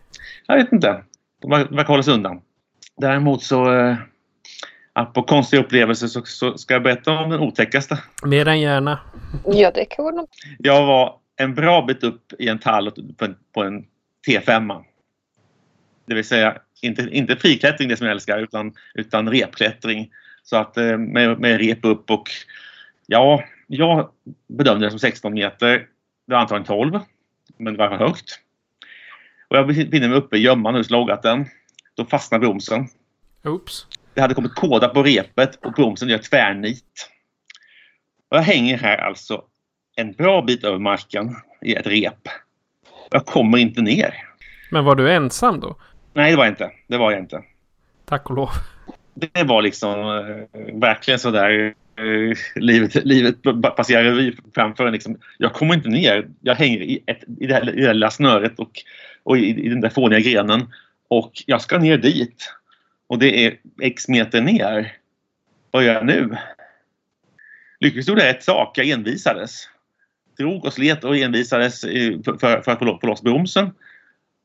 Jag 0.48 0.56
vet 0.56 0.72
inte. 0.72 1.04
De 1.42 1.50
verkar 1.50 1.88
hålla 1.88 2.04
sig 2.04 2.14
undan. 2.14 2.42
Däremot 2.98 3.44
så... 3.44 3.76
Eh, 3.76 3.96
på 5.14 5.24
konstiga 5.24 5.64
upplevelser 5.64 6.08
så, 6.08 6.22
så, 6.26 6.58
ska 6.58 6.74
jag 6.74 6.84
berätta 6.84 7.12
om 7.12 7.30
den 7.30 7.40
otäckaste. 7.40 8.00
Mer 8.24 8.48
än 8.48 8.62
gärna. 8.62 9.00
Ja, 9.46 9.72
det 9.72 9.86
kan 9.86 10.06
vara 10.06 10.26
Jag 10.58 10.86
var 10.86 11.16
en 11.36 11.56
bra 11.56 11.82
bit 11.82 12.04
upp 12.04 12.34
i 12.40 12.48
en 12.48 12.60
tall 12.60 12.92
på 13.18 13.26
en, 13.26 13.36
på 13.54 13.64
en 13.64 13.86
T5. 14.30 14.84
Det 16.06 16.16
vill 16.16 16.24
säga 16.24 16.58
inte, 16.82 17.08
inte 17.12 17.36
friklättring 17.36 17.90
det 17.90 17.98
som 17.98 18.08
jag 18.08 18.14
älskar 18.14 18.40
utan, 18.40 18.74
utan 18.94 19.32
repklättring. 19.32 20.12
Så 20.44 20.58
att 20.58 20.78
eh, 20.78 20.98
med, 20.98 21.40
med 21.40 21.60
rep 21.60 21.86
upp 21.86 22.12
och 22.12 22.30
ja, 23.08 23.44
jag 23.68 24.10
bedömde 24.48 24.86
det 24.86 24.90
som 24.90 25.00
16 25.00 25.34
meter. 25.34 25.78
Det 26.28 26.34
var 26.34 26.40
antagligen 26.40 26.66
12, 26.66 27.00
men 27.58 27.74
det 27.74 27.80
var 27.80 27.98
högt. 27.98 28.40
Och 29.48 29.58
jag 29.58 29.68
befinner 29.68 30.08
mig 30.08 30.18
uppe 30.18 30.38
i 30.38 30.40
gömman 30.40 30.76
och 30.76 30.86
slaggat 30.86 31.24
den. 31.24 31.46
Då 31.96 32.06
fastnar 32.06 32.40
bromsen. 32.40 32.88
Oops. 33.44 33.88
Det 34.14 34.22
hade 34.22 34.34
kommit 34.34 34.56
kåda 34.56 34.88
på 34.88 35.04
repet 35.04 35.56
och 35.56 35.72
bromsen 35.72 36.10
gör 36.10 36.18
tvärnit. 36.18 37.10
Och 38.30 38.38
jag 38.38 38.42
hänger 38.42 38.78
här 38.78 38.98
alltså 38.98 39.44
en 39.96 40.12
bra 40.12 40.42
bit 40.42 40.64
över 40.64 40.80
marken 40.80 41.36
i 41.62 41.76
ett 41.76 41.88
rep. 41.88 42.28
Jag 43.10 43.26
kommer 43.26 43.58
inte 43.58 43.82
ner. 43.82 44.14
Men 44.72 44.86
var 44.86 44.96
du 44.96 45.12
ensam 45.12 45.60
då? 45.60 45.76
Nej, 46.14 46.32
det 46.32 46.38
var 46.38 46.46
jag 46.46 46.52
inte. 46.52 46.72
Det 46.88 46.98
var 46.98 47.12
jag 47.12 47.20
inte. 47.20 47.44
Tack 48.06 48.30
och 48.30 48.36
lov. 48.36 48.50
Det 49.14 49.44
var 49.44 49.62
liksom 49.62 50.00
eh, 50.00 50.76
verkligen 50.80 51.20
sådär 51.20 51.74
eh, 51.96 52.38
livet, 52.56 52.96
livet 53.06 53.36
passerar 53.76 54.04
revy 54.04 54.36
framför 54.56 54.86
en. 54.86 54.94
Liksom. 54.94 55.18
Jag 55.38 55.54
kommer 55.54 55.74
inte 55.74 55.90
ner. 55.90 56.28
Jag 56.42 56.56
hänger 56.56 56.82
i, 56.82 57.04
ett, 57.06 57.24
i, 57.40 57.48
det, 57.48 57.54
här, 57.54 57.78
i 57.78 57.82
det 57.82 57.88
här 57.88 57.94
lilla 57.94 58.12
snöret 58.12 58.60
och, 58.60 58.72
och 59.24 59.38
i, 59.38 59.66
i 59.66 59.70
den 59.70 59.82
där 59.82 59.90
fåniga 59.90 60.20
grenen. 60.20 60.74
Och 61.08 61.32
jag 61.46 61.62
ska 61.62 61.78
ner 61.78 61.98
dit. 61.98 62.54
Och 63.08 63.20
det 63.20 63.46
är 63.46 63.58
x 63.82 64.08
meter 64.08 64.42
ner. 64.42 64.94
Vad 65.72 65.84
gör 65.84 65.94
jag 65.94 66.06
nu? 66.06 66.38
Lyckligtvis 67.80 68.08
gjorde 68.08 68.22
jag 68.22 68.30
ett 68.30 68.44
sak. 68.44 68.78
Jag 68.78 68.90
envisades. 68.90 69.70
Drog 70.40 70.66
och 70.66 70.74
slet 70.74 71.04
och 71.04 71.18
envisades 71.18 71.84
eh, 71.84 72.20
för, 72.24 72.62
för, 72.62 72.72
att 72.72 72.80
få 72.80 73.08
loss 73.08 73.22
bromsen. 73.22 73.72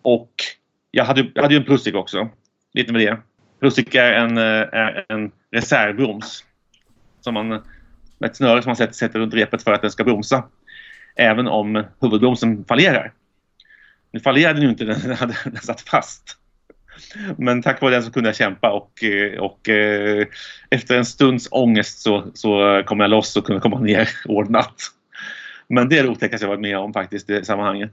Och 0.02 0.30
jag 0.90 1.04
hade, 1.04 1.26
jag 1.34 1.42
hade 1.42 1.54
ju 1.54 1.60
en 1.60 1.66
Prusik 1.66 1.94
också. 1.94 2.28
Lite 2.72 2.92
med 2.92 3.00
det. 3.00 3.18
Prusik 3.60 3.94
är 3.94 4.12
en, 4.12 4.38
eh, 4.38 4.68
är 4.72 5.04
en 5.08 5.32
reservbroms. 5.52 6.44
Som 7.20 7.34
man, 7.34 7.48
med 7.48 8.30
ett 8.30 8.36
snöre 8.36 8.62
som 8.62 8.68
man 8.68 8.76
sätter, 8.76 8.94
sätter 8.94 9.18
runt 9.18 9.34
repet 9.34 9.62
för 9.62 9.72
att 9.72 9.82
den 9.82 9.90
ska 9.90 10.04
bromsa. 10.04 10.44
Även 11.16 11.46
om 11.46 11.84
huvudbromsen 12.00 12.64
fallerar. 12.64 13.12
Nu 14.12 14.20
fallerade 14.20 14.54
den 14.54 14.62
ju 14.62 14.68
inte, 14.68 14.84
den, 15.06 15.16
hade, 15.16 15.34
den 15.44 15.56
satt 15.56 15.80
fast. 15.80 16.38
Men 17.38 17.62
tack 17.62 17.80
vare 17.80 17.94
den 17.94 18.02
så 18.02 18.10
kunde 18.12 18.28
jag 18.28 18.36
kämpa 18.36 18.70
och, 18.70 19.04
eh, 19.04 19.40
och 19.40 19.68
efter 20.70 20.96
en 20.96 21.04
stunds 21.04 21.48
ångest 21.50 22.00
så, 22.00 22.30
så 22.34 22.82
kom 22.86 23.00
jag 23.00 23.10
loss 23.10 23.36
och 23.36 23.46
kunde 23.46 23.60
komma 23.60 23.80
ner 23.80 24.08
ordnat. 24.24 24.74
Men 25.68 25.88
det 25.88 25.98
är 25.98 26.02
det 26.02 26.08
otäckaste 26.08 26.44
jag 26.44 26.50
varit 26.50 26.60
med 26.60 26.78
om 26.78 26.92
faktiskt 26.92 27.30
i 27.30 27.44
sammanhanget. 27.44 27.90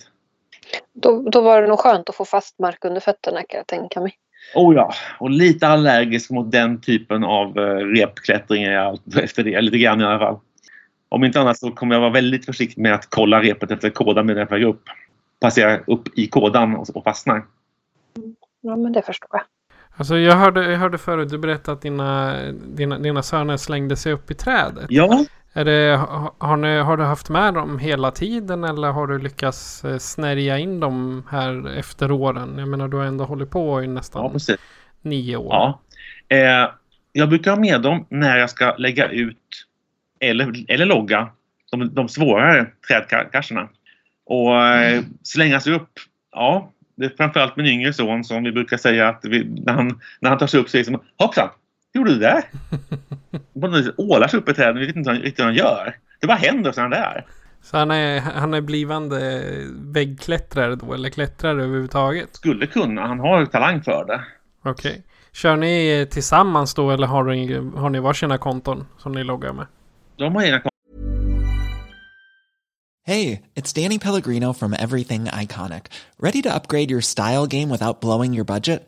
Då, 0.93 1.21
då 1.21 1.41
var 1.41 1.61
det 1.61 1.67
nog 1.67 1.79
skönt 1.79 2.09
att 2.09 2.15
få 2.15 2.25
fast 2.25 2.59
mark 2.59 2.85
under 2.85 3.01
fötterna 3.01 3.43
kan 3.49 3.57
jag 3.57 3.67
tänka 3.67 4.01
mig. 4.01 4.17
Oh 4.55 4.75
ja, 4.75 4.93
och 5.19 5.29
lite 5.29 5.67
allergisk 5.67 6.29
mot 6.29 6.51
den 6.51 6.81
typen 6.81 7.23
av 7.23 7.57
uh, 7.57 7.77
repklättring 7.77 8.63
är 8.63 8.71
jag 8.71 8.99
efter 9.23 9.43
det, 9.43 9.61
lite 9.61 9.77
grann 9.77 10.01
i 10.01 10.03
alla 10.03 10.19
fall. 10.19 10.39
Om 11.09 11.23
inte 11.23 11.41
annat 11.41 11.57
så 11.57 11.71
kommer 11.71 11.95
jag 11.95 11.99
vara 12.01 12.11
väldigt 12.11 12.45
försiktig 12.45 12.81
med 12.81 12.93
att 12.93 13.07
kolla 13.09 13.41
repet 13.41 13.71
efter 13.71 13.89
kådan 13.89 14.25
medan 14.25 14.47
jag 14.49 14.61
är 14.61 14.65
upp. 14.65 14.83
Passera 15.39 15.79
upp 15.87 16.17
i 16.17 16.27
kådan 16.27 16.75
och, 16.75 16.95
och 16.95 17.03
fastnar. 17.03 17.45
Ja, 18.61 18.75
men 18.75 18.93
det 18.93 19.01
förstår 19.01 19.29
jag. 19.31 19.41
Alltså 19.97 20.17
jag 20.17 20.35
hörde, 20.35 20.71
jag 20.71 20.79
hörde 20.79 20.97
förut, 20.97 21.29
du 21.29 21.37
berättade 21.37 21.75
att 21.75 21.81
dina, 21.81 22.37
dina, 22.51 22.99
dina 22.99 23.23
söner 23.23 23.57
slängde 23.57 23.95
sig 23.95 24.13
upp 24.13 24.31
i 24.31 24.33
trädet. 24.33 24.85
Ja. 24.89 25.25
Är 25.53 25.65
det, 25.65 25.97
har, 26.37 26.57
ni, 26.57 26.77
har 26.77 26.97
du 26.97 27.03
haft 27.03 27.29
med 27.29 27.53
dem 27.53 27.79
hela 27.79 28.11
tiden 28.11 28.63
eller 28.63 28.91
har 28.91 29.07
du 29.07 29.19
lyckats 29.19 29.85
eh, 29.85 29.97
snärja 29.97 30.57
in 30.57 30.79
dem 30.79 31.23
här 31.29 31.77
efter 31.77 32.11
åren? 32.11 32.55
Jag 32.57 32.67
menar 32.67 32.87
du 32.87 32.97
har 32.97 33.05
ändå 33.05 33.23
hållit 33.23 33.49
på 33.49 33.83
i 33.83 33.87
nästan 33.87 34.39
ja, 34.47 34.55
nio 35.01 35.37
år. 35.37 35.53
Ja. 35.53 35.81
Eh, 36.27 36.69
jag 37.11 37.29
brukar 37.29 37.51
ha 37.51 37.59
med 37.59 37.81
dem 37.81 38.05
när 38.09 38.37
jag 38.37 38.49
ska 38.49 38.75
lägga 38.77 39.07
ut 39.07 39.37
eller, 40.19 40.65
eller 40.67 40.85
logga 40.85 41.29
de, 41.71 41.93
de 41.93 42.09
svårare 42.09 42.67
trädcacherna. 42.87 43.69
Och 44.25 44.55
eh, 44.55 44.93
mm. 44.93 45.05
slänga 45.23 45.59
sig 45.59 45.73
upp, 45.73 45.89
ja 46.31 46.71
det 46.95 47.05
är 47.05 47.09
framförallt 47.17 47.55
min 47.55 47.65
yngre 47.65 47.93
son 47.93 48.23
som 48.23 48.43
vi 48.43 48.51
brukar 48.51 48.77
säga 48.77 49.09
att 49.09 49.25
vi, 49.25 49.43
när, 49.43 49.73
han, 49.73 49.99
när 50.19 50.29
han 50.29 50.39
tar 50.39 50.47
sig 50.47 50.59
upp 50.59 50.69
så 50.69 50.77
är 50.77 50.79
det 50.79 50.85
som 50.85 51.01
Hoppsan! 51.17 51.49
Hur 51.93 51.99
gjorde 51.99 52.13
du 52.13 52.19
det? 52.19 52.43
Han 53.61 53.91
ålar 53.97 54.27
sig 54.27 54.39
upp 54.39 54.49
i 54.49 54.53
träden. 54.53 54.79
Vi 54.79 54.85
vet 54.85 54.95
inte 54.95 55.11
riktigt 55.11 55.39
vad 55.39 55.47
han 55.47 55.55
gör. 55.55 55.95
Det 56.21 56.27
bara 56.27 56.37
händer 56.37 56.71
så 56.71 56.81
han 56.81 56.89
där. 56.89 57.25
Så 57.61 57.77
han 57.77 57.91
är, 57.91 58.19
han 58.19 58.53
är 58.53 58.61
blivande 58.61 59.43
väggklättrare 59.71 60.75
då? 60.75 60.93
Eller 60.93 61.09
klättrare 61.09 61.63
överhuvudtaget? 61.63 62.35
Skulle 62.35 62.67
kunna. 62.67 63.07
Han 63.07 63.19
har 63.19 63.45
talang 63.45 63.83
för 63.83 64.05
det. 64.05 64.21
Okej. 64.63 64.91
Okay. 64.91 65.01
Kör 65.33 65.55
ni 65.57 66.07
tillsammans 66.11 66.73
då 66.73 66.91
eller 66.91 67.07
har 67.07 67.23
ni, 67.23 67.53
har 67.75 67.89
ni 67.89 67.99
varsina 67.99 68.37
konton 68.37 68.85
som 68.97 69.11
ni 69.11 69.23
loggar 69.23 69.53
med? 69.53 69.65
De 70.17 70.35
har 70.35 70.43
egna 70.43 70.59
konton. 70.59 70.71
Hej, 73.05 73.41
it's 73.55 73.83
Danny 73.83 73.99
Pellegrino 73.99 74.53
from 74.53 74.73
Everything 74.73 75.25
Iconic. 75.25 75.83
Ready 76.19 76.41
to 76.41 76.49
upgrade 76.55 76.91
your 76.91 77.01
style 77.01 77.47
game 77.47 77.69
without 77.69 78.01
blowing 78.01 78.35
your 78.35 78.45
budget? 78.45 78.87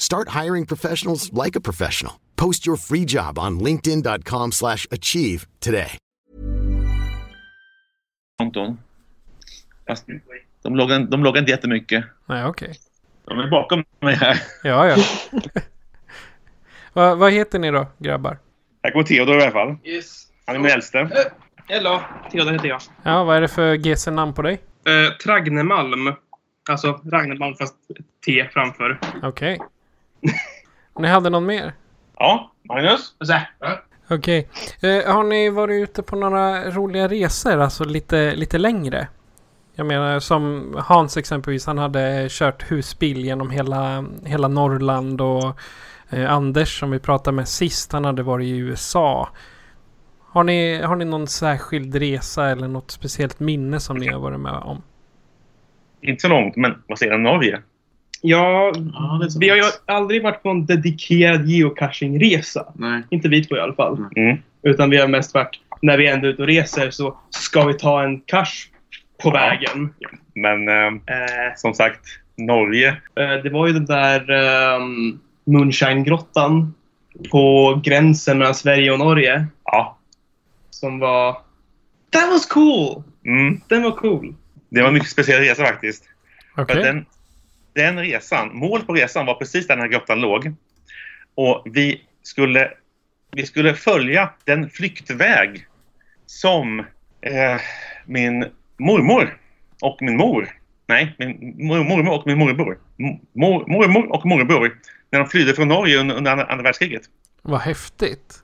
Start 0.00 0.28
hiring 0.44 0.66
professionals 0.66 1.30
like 1.32 1.58
a 1.58 1.60
professional. 1.60 2.12
Post 2.36 2.66
your 2.66 2.76
free 2.76 3.04
job 3.04 3.38
on 3.38 3.60
linkedin.com/achieve 3.60 5.46
today. 5.60 5.98
Fast 9.86 10.06
de 10.62 10.76
loggar, 10.76 11.00
de 11.00 11.24
loggar 11.24 11.40
inte 11.40 11.50
jättemycket. 11.50 12.04
Nej, 12.26 12.44
okej. 12.44 12.68
Okay. 12.68 12.80
De 13.24 13.38
är 13.38 13.50
bakom 13.50 13.84
mig 14.00 14.14
här. 14.14 14.42
Ja, 14.62 14.88
ja. 14.88 14.96
vad, 16.92 17.18
vad 17.18 17.32
heter 17.32 17.58
ni 17.58 17.70
då, 17.70 17.86
grabbar? 17.98 18.38
Jag 18.82 18.92
går 18.92 19.02
Theodor 19.02 19.38
i 19.38 19.42
alla 19.42 19.50
fall. 19.50 19.76
Yes. 19.84 20.26
Han 20.46 20.56
är 20.56 20.60
min 20.60 20.70
äldste. 20.70 20.98
Uh, 20.98 21.08
hello, 21.68 22.00
Theodor 22.32 22.52
heter 22.52 22.68
jag. 22.68 22.80
Ja, 23.02 23.24
vad 23.24 23.36
är 23.36 23.40
det 23.40 23.48
för 23.48 23.76
GC-namn 23.76 24.34
på 24.34 24.42
dig? 24.42 24.60
Uh, 24.88 25.16
Tragnemalm. 25.16 26.14
Alltså 26.70 27.00
Ragnemalm 27.04 27.54
fast 27.54 27.76
T 28.26 28.48
framför. 28.52 28.98
Okej. 29.22 29.54
Okay. 29.54 29.66
Ni 30.98 31.08
hade 31.08 31.30
någon 31.30 31.46
mer? 31.46 31.72
Ja, 32.18 32.52
Magnus? 32.62 33.14
Okej. 34.10 34.48
Okay. 34.78 34.98
Uh, 34.98 35.12
har 35.12 35.24
ni 35.24 35.50
varit 35.50 35.82
ute 35.82 36.02
på 36.02 36.16
några 36.16 36.70
roliga 36.70 37.08
resor? 37.08 37.58
Alltså 37.58 37.84
lite, 37.84 38.34
lite 38.34 38.58
längre? 38.58 39.08
Jag 39.74 39.86
menar 39.86 40.20
som 40.20 40.74
Hans 40.78 41.16
exempelvis. 41.16 41.66
Han 41.66 41.78
hade 41.78 42.26
kört 42.30 42.70
husbil 42.70 43.24
genom 43.24 43.50
hela, 43.50 44.04
hela 44.24 44.48
Norrland 44.48 45.20
och 45.20 45.60
eh, 46.10 46.32
Anders 46.32 46.80
som 46.80 46.90
vi 46.90 46.98
pratade 46.98 47.34
med 47.34 47.48
sist. 47.48 47.92
Han 47.92 48.04
hade 48.04 48.22
varit 48.22 48.46
i 48.46 48.56
USA. 48.56 49.28
Har 50.20 50.44
ni, 50.44 50.82
har 50.82 50.96
ni 50.96 51.04
någon 51.04 51.26
särskild 51.26 51.94
resa 51.94 52.50
eller 52.50 52.68
något 52.68 52.90
speciellt 52.90 53.40
minne 53.40 53.80
som 53.80 53.96
ni 53.96 54.08
har 54.08 54.20
varit 54.20 54.40
med 54.40 54.52
om? 54.52 54.82
Inte 56.00 56.20
så 56.20 56.28
långt, 56.28 56.56
men 56.56 56.82
vad 56.86 56.98
säger 56.98 57.12
du 57.12 57.18
Norge? 57.18 57.62
Ja, 58.22 58.72
Ja, 58.92 59.28
vi 59.40 59.48
har 59.48 59.56
ju 59.56 59.62
aldrig 59.86 60.22
varit 60.22 60.42
på 60.42 60.48
en 60.50 60.66
dedikerad 60.66 61.46
geocaching-resa. 61.48 62.72
Nej. 62.74 63.02
Inte 63.10 63.28
vi 63.28 63.44
två 63.44 63.56
i 63.56 63.60
alla 63.60 63.74
fall. 63.74 64.04
Mm. 64.16 64.36
Utan 64.62 64.90
vi 64.90 64.96
har 64.96 65.08
mest 65.08 65.34
varit, 65.34 65.60
när 65.82 65.98
vi 65.98 66.06
ändå 66.08 66.26
är 66.28 66.30
ute 66.32 66.42
och 66.42 66.48
reser 66.48 66.90
så 66.90 67.16
ska 67.30 67.66
vi 67.66 67.74
ta 67.74 68.02
en 68.02 68.20
cache 68.20 68.68
på 69.22 69.30
vägen. 69.30 69.94
Men 70.34 70.68
eh, 70.68 70.74
Eh, 70.86 71.54
som 71.56 71.74
sagt, 71.74 72.00
Norge. 72.36 72.88
eh, 72.88 73.42
det 73.42 73.50
var 73.50 73.66
ju 73.66 73.72
den 73.72 73.86
där 73.86 74.30
um, 74.76 75.20
Moonshine-grottan 75.44 76.74
på 77.30 77.74
gränsen 77.84 78.38
mellan 78.38 78.54
Sverige 78.54 78.92
och 78.92 78.98
Norge. 78.98 79.46
Ja. 79.64 79.98
Som 80.70 80.98
var... 80.98 81.32
That 82.12 82.30
was 82.30 82.46
cool! 82.46 83.02
Mm, 83.26 83.60
Den 83.68 83.82
var 83.82 83.90
cool. 83.90 84.34
det 84.68 84.80
var 84.80 84.88
en 84.88 84.94
mycket 84.94 85.10
speciell 85.10 85.40
resa 85.40 85.64
faktiskt. 85.64 86.04
Att 86.54 86.68
den, 86.68 87.06
den 87.82 87.98
resan, 87.98 88.50
mål 88.56 88.84
på 88.84 88.92
resan 88.94 89.26
var 89.26 89.34
precis 89.34 89.66
där 89.66 89.76
den 89.76 89.82
här 89.82 89.88
grottan 89.92 90.20
låg. 90.20 90.52
Och 91.34 91.62
vi 91.66 92.00
skulle, 92.22 92.70
vi 93.36 93.46
skulle 93.46 93.74
följa 93.74 94.30
den 94.44 94.70
flyktväg 94.70 95.66
som 96.26 96.78
eh, 97.20 97.60
min 98.06 98.46
mormor 98.78 99.38
och 99.82 99.98
min 100.02 100.16
mor, 100.16 100.48
nej, 100.86 101.14
min 101.18 101.54
mor- 101.66 101.84
mormor 101.84 102.14
och 102.18 102.26
min 102.26 102.38
morbror, 102.38 102.78
mor, 103.32 103.66
mormor 103.68 104.12
och 104.12 104.26
morbror, 104.26 104.78
när 105.10 105.18
de 105.18 105.28
flydde 105.28 105.54
från 105.54 105.68
Norge 105.68 105.98
under, 105.98 106.14
under 106.14 106.30
andra, 106.30 106.44
andra 106.44 106.62
världskriget. 106.62 107.02
Vad 107.42 107.60
häftigt. 107.60 108.34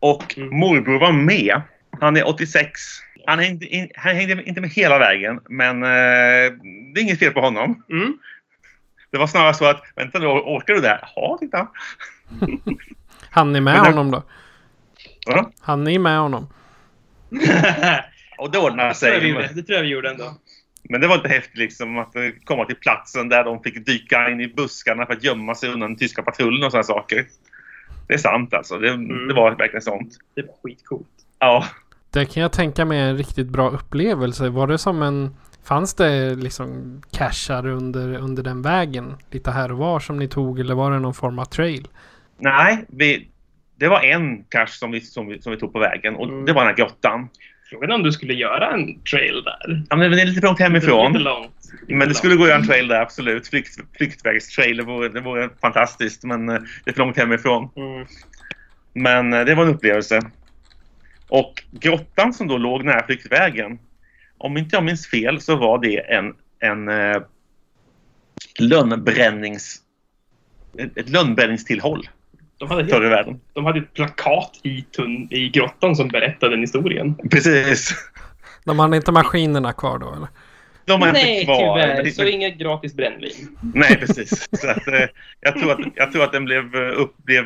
Och 0.00 0.38
Mm. 0.38 0.58
morbror 0.58 1.00
var 1.00 1.12
med. 1.12 1.62
Han 2.00 2.16
är 2.16 2.28
86. 2.28 2.70
Han 3.26 3.38
hängde, 3.38 3.66
in, 3.66 3.88
han 3.94 4.14
hängde 4.16 4.42
inte 4.44 4.60
med 4.60 4.70
hela 4.70 4.98
vägen, 4.98 5.40
men 5.48 5.82
eh, 5.82 6.52
det 6.94 7.00
är 7.00 7.02
inget 7.02 7.18
fel 7.18 7.32
på 7.32 7.40
honom. 7.40 7.84
Mm. 7.90 8.18
Det 9.10 9.18
var 9.18 9.26
snarare 9.26 9.54
så 9.54 9.64
att, 9.64 9.82
vänta 9.96 10.18
nu, 10.18 10.26
orkar 10.26 10.74
du 10.74 10.80
det? 10.80 11.00
Ja, 11.16 11.36
titta. 11.40 11.68
Han 13.30 13.56
är 13.56 13.60
med 13.60 13.74
Men 13.74 13.86
honom 13.86 14.10
då? 14.10 14.22
Ja. 15.26 15.50
Han 15.60 15.86
är 15.86 15.98
med 15.98 16.18
honom. 16.18 16.48
Och 18.38 18.50
det 18.50 18.58
ordnade 18.58 18.88
det, 18.88 18.94
tror 18.94 19.12
jag 19.12 19.20
vi 19.20 19.34
sig. 19.46 19.54
det 19.54 19.62
tror 19.62 19.76
jag 19.76 19.82
vi 19.82 19.88
gjorde 19.88 20.10
ändå. 20.10 20.34
Men 20.82 21.00
det 21.00 21.06
var 21.06 21.14
inte 21.16 21.28
häftigt 21.28 21.58
liksom 21.58 21.98
att 21.98 22.16
eh, 22.16 22.22
komma 22.44 22.64
till 22.64 22.76
platsen 22.76 23.28
där 23.28 23.44
de 23.44 23.62
fick 23.62 23.86
dyka 23.86 24.30
in 24.30 24.40
i 24.40 24.48
buskarna 24.48 25.06
för 25.06 25.12
att 25.12 25.24
gömma 25.24 25.54
sig 25.54 25.68
undan 25.68 25.90
den 25.90 25.98
tyska 25.98 26.22
patrullen 26.22 26.64
och 26.64 26.70
sådana 26.70 26.84
saker. 26.84 27.26
Det 28.08 28.14
är 28.14 28.18
sant 28.18 28.54
alltså. 28.54 28.78
Det, 28.78 28.88
Mm. 28.90 29.28
det 29.28 29.34
var 29.34 29.50
verkligen 29.50 29.82
sånt. 29.82 30.12
Det 30.36 30.42
var 30.42 30.54
skitcoolt. 30.62 31.08
Ja. 31.38 31.64
Det 32.10 32.24
kan 32.26 32.42
jag 32.42 32.52
tänka 32.52 32.84
mig 32.84 32.98
en 33.00 33.16
riktigt 33.16 33.46
bra 33.48 33.70
upplevelse. 33.70 34.48
Var 34.48 34.66
det 34.66 34.78
som 34.78 35.02
en... 35.02 35.34
Fanns 35.64 35.94
det 35.94 36.34
liksom 36.34 37.02
cashar 37.12 37.66
under, 37.66 38.14
under 38.18 38.42
den 38.42 38.62
vägen? 38.62 39.14
Lite 39.30 39.50
här 39.50 39.72
och 39.72 39.78
var 39.78 40.00
som 40.00 40.18
ni 40.18 40.28
tog 40.28 40.60
eller 40.60 40.74
var 40.74 40.90
det 40.90 40.98
någon 40.98 41.14
form 41.14 41.38
av 41.38 41.44
trail? 41.44 41.88
Nej, 42.38 42.84
vi, 42.88 43.28
det 43.76 43.88
var 43.88 44.00
en 44.00 44.44
cache 44.44 44.72
som 44.72 44.90
vi, 44.90 45.00
som, 45.00 45.26
vi, 45.26 45.42
som 45.42 45.52
vi 45.52 45.58
tog 45.58 45.72
på 45.72 45.78
vägen 45.78 46.16
och 46.16 46.28
Mm. 46.28 46.44
det 46.44 46.52
var 46.52 46.60
den 46.64 46.68
här 46.68 46.76
grottan. 46.76 47.28
Frågan 47.70 47.92
om 47.92 48.02
du 48.02 48.12
skulle 48.12 48.34
göra 48.34 48.72
en 48.72 49.02
trail 49.02 49.42
där. 49.44 49.82
Ja, 49.90 49.96
men 49.96 50.10
det 50.10 50.22
är 50.22 50.26
lite 50.26 50.46
långt 50.46 50.58
hemifrån. 50.60 51.12
Lite 51.12 51.24
långt. 51.24 51.50
Lite 51.80 51.84
Men 51.88 51.98
det 51.98 52.04
långt. 52.04 52.16
skulle 52.16 52.34
gå 52.36 52.42
att 52.42 52.48
göra 52.48 52.58
en 52.58 52.66
trail 52.66 52.88
där, 52.88 53.00
absolut. 53.00 53.48
Flykt, 53.48 53.76
flyktvägstrail, 53.96 54.76
det 54.76 54.82
vore, 54.82 55.08
det 55.08 55.20
vore 55.20 55.48
fantastiskt. 55.60 56.24
Men 56.24 56.46
det 56.46 56.62
är 56.86 56.92
för 56.92 56.98
långt 56.98 57.16
hemifrån. 57.16 57.68
Mm. 57.76 58.06
Men 58.92 59.32
eh, 59.32 59.44
det 59.44 59.54
var 59.54 59.64
en 59.64 59.74
upplevelse. 59.74 60.20
Och 61.28 61.62
grottan 61.70 62.32
som 62.34 62.48
då 62.48 62.58
låg 62.58 62.84
nära 62.84 63.06
flyktvägen. 63.06 63.78
Om 64.38 64.56
inte 64.56 64.76
jag 64.76 64.84
minns 64.84 65.06
fel 65.06 65.40
så 65.40 65.56
var 65.56 65.78
det 65.78 66.12
en, 66.14 66.34
en 66.58 66.88
eh, 66.88 67.22
lönnbrännings... 68.58 69.76
Ett, 70.78 70.98
ett 70.98 71.08
lönnbränningstillhåll 71.08 72.08
De, 72.58 72.68
hade 72.68 72.88
förr 72.88 73.06
i 73.06 73.08
världen. 73.08 73.40
de 73.52 73.64
hade 73.64 73.78
ett 73.78 73.94
plakat 73.94 74.60
i, 74.62 74.82
tunn, 74.82 75.28
i 75.30 75.48
grottan 75.48 75.96
som 75.96 76.08
berättade 76.08 76.52
den 76.52 76.60
historien. 76.60 77.14
Precis. 77.30 77.94
De 78.64 78.78
hade 78.78 78.96
inte 78.96 79.12
maskinerna 79.12 79.72
kvar 79.72 79.98
då 79.98 80.14
eller? 80.14 80.28
De 80.84 81.00
Nej, 81.00 81.32
inte 81.32 81.44
kvar. 81.44 81.80
tyvärr. 81.80 82.10
Så 82.10 82.24
inget 82.24 82.58
gratis 82.58 82.94
brännvin. 82.94 83.56
Nej, 83.74 83.96
precis. 83.96 84.48
Så 84.52 84.70
att, 84.70 84.88
eh, 84.88 85.06
jag, 85.40 85.58
tror 85.60 85.72
att, 85.72 85.78
jag 85.94 86.12
tror 86.12 86.24
att 86.24 86.32
den 86.32 86.44
blev, 86.44 86.74
eh, 86.74 87.00
upp, 87.00 87.16
blev 87.16 87.44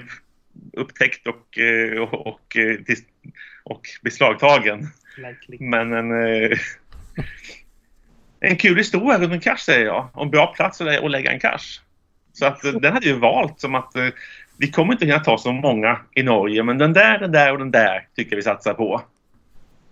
upptäckt 0.73 1.27
och, 1.27 1.59
eh, 1.59 2.01
och, 2.03 2.27
och, 2.27 2.57
eh, 2.57 2.77
och 3.65 3.81
beslagtagen. 4.03 4.87
Likely. 5.17 5.57
Men 5.61 5.93
en, 5.93 6.11
eh, 6.11 6.59
en 8.41 8.57
kul 8.57 8.77
historia 8.79 9.19
runt 9.19 9.33
en 9.33 9.41
cash 9.41 9.57
säger 9.57 9.87
jag. 9.87 10.09
Och 10.13 10.23
en 10.23 10.31
bra 10.31 10.47
plats 10.55 10.81
att, 10.81 10.87
lä- 10.87 11.05
att 11.05 11.11
lägga 11.11 11.33
en 11.33 11.41
cash. 11.41 11.81
Så 12.33 12.47
att 12.47 12.65
eh, 12.65 12.73
den 12.73 12.93
hade 12.93 13.07
vi 13.07 13.13
valt 13.13 13.61
som 13.61 13.75
att 13.75 13.97
eh, 13.97 14.09
vi 14.59 14.71
kommer 14.71 14.93
inte 14.93 15.05
hinna 15.07 15.21
ta 15.21 15.39
så 15.39 15.53
många 15.53 16.01
i 16.15 16.23
Norge 16.23 16.63
men 16.63 16.79
den 16.79 16.93
där, 16.93 17.19
den 17.19 17.33
där 17.33 17.53
och 17.53 17.59
den 17.59 17.71
där 17.71 18.07
tycker 18.17 18.37
vi 18.37 18.43
satsar 18.43 18.75
på. 18.75 19.03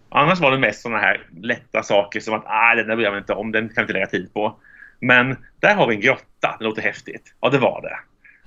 Annars 0.09 0.41
var 0.41 0.51
det 0.51 0.59
mest 0.59 0.83
sådana 0.83 1.01
här 1.01 1.27
lätta 1.43 1.83
saker 1.83 2.21
som 2.21 2.35
att 2.35 2.45
ah, 2.47 2.75
den 2.75 2.87
där 2.87 2.97
bryr 2.97 3.05
jag 3.05 3.13
mig 3.13 3.19
inte 3.19 3.33
om, 3.33 3.53
den 3.53 3.69
kan 3.69 3.75
vi 3.77 3.81
inte 3.83 3.93
lägga 3.93 4.07
tid 4.07 4.35
på. 4.35 4.57
Men 5.01 5.37
där 5.61 5.75
har 5.75 5.87
vi 5.87 5.95
en 5.95 6.01
grotta, 6.01 6.57
det 6.59 6.65
låter 6.65 6.83
häftigt. 6.83 7.35
Ja, 7.41 7.49
det 7.49 7.59
var 7.59 7.83
det. 7.83 7.99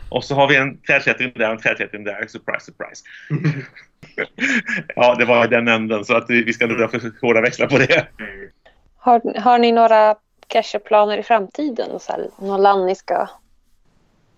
Och 0.10 0.24
så 0.24 0.36
har 0.36 0.48
vi 0.48 0.56
en 0.56 0.78
trädklättring 0.82 1.32
där 1.36 1.48
och 1.48 1.54
en 1.54 1.60
trädklättring 1.62 2.04
där. 2.04 2.28
Surprise, 2.28 2.66
surprise. 2.66 3.04
ja, 4.96 5.16
det 5.16 5.26
var 5.26 5.46
i 5.46 5.48
den 5.48 5.68
änden 5.68 6.06
så 6.06 6.16
att 6.16 6.30
vi 6.30 6.54
ska 6.54 6.66
inte 6.66 6.78
dra 6.78 6.88
för 6.88 7.12
hårda 7.22 7.42
växlar 7.42 7.68
på 7.68 7.78
det. 7.78 8.08
Har, 8.98 9.40
har 9.40 9.60
ni 9.60 9.72
några 9.72 10.16
cacheplaner 10.48 11.18
i 11.18 11.24
framtiden? 11.24 12.00
Så 12.00 12.12
här, 12.12 12.30
någon 12.40 12.62
land 12.62 12.86
ni 12.86 12.96
ska 12.96 13.30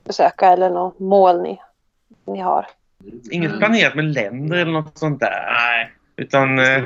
besöka 0.03 0.47
eller 0.47 0.69
något 0.69 0.99
mål 0.99 1.41
ni, 1.41 1.59
ni 2.27 2.39
har? 2.39 2.67
Inget 3.31 3.57
planerat 3.57 3.95
med 3.95 4.05
länder 4.05 4.57
eller 4.57 4.71
något 4.71 4.97
sånt 4.97 5.19
där. 5.19 5.45
Nej. 5.51 5.91
Utan 6.15 6.59
eh, 6.59 6.83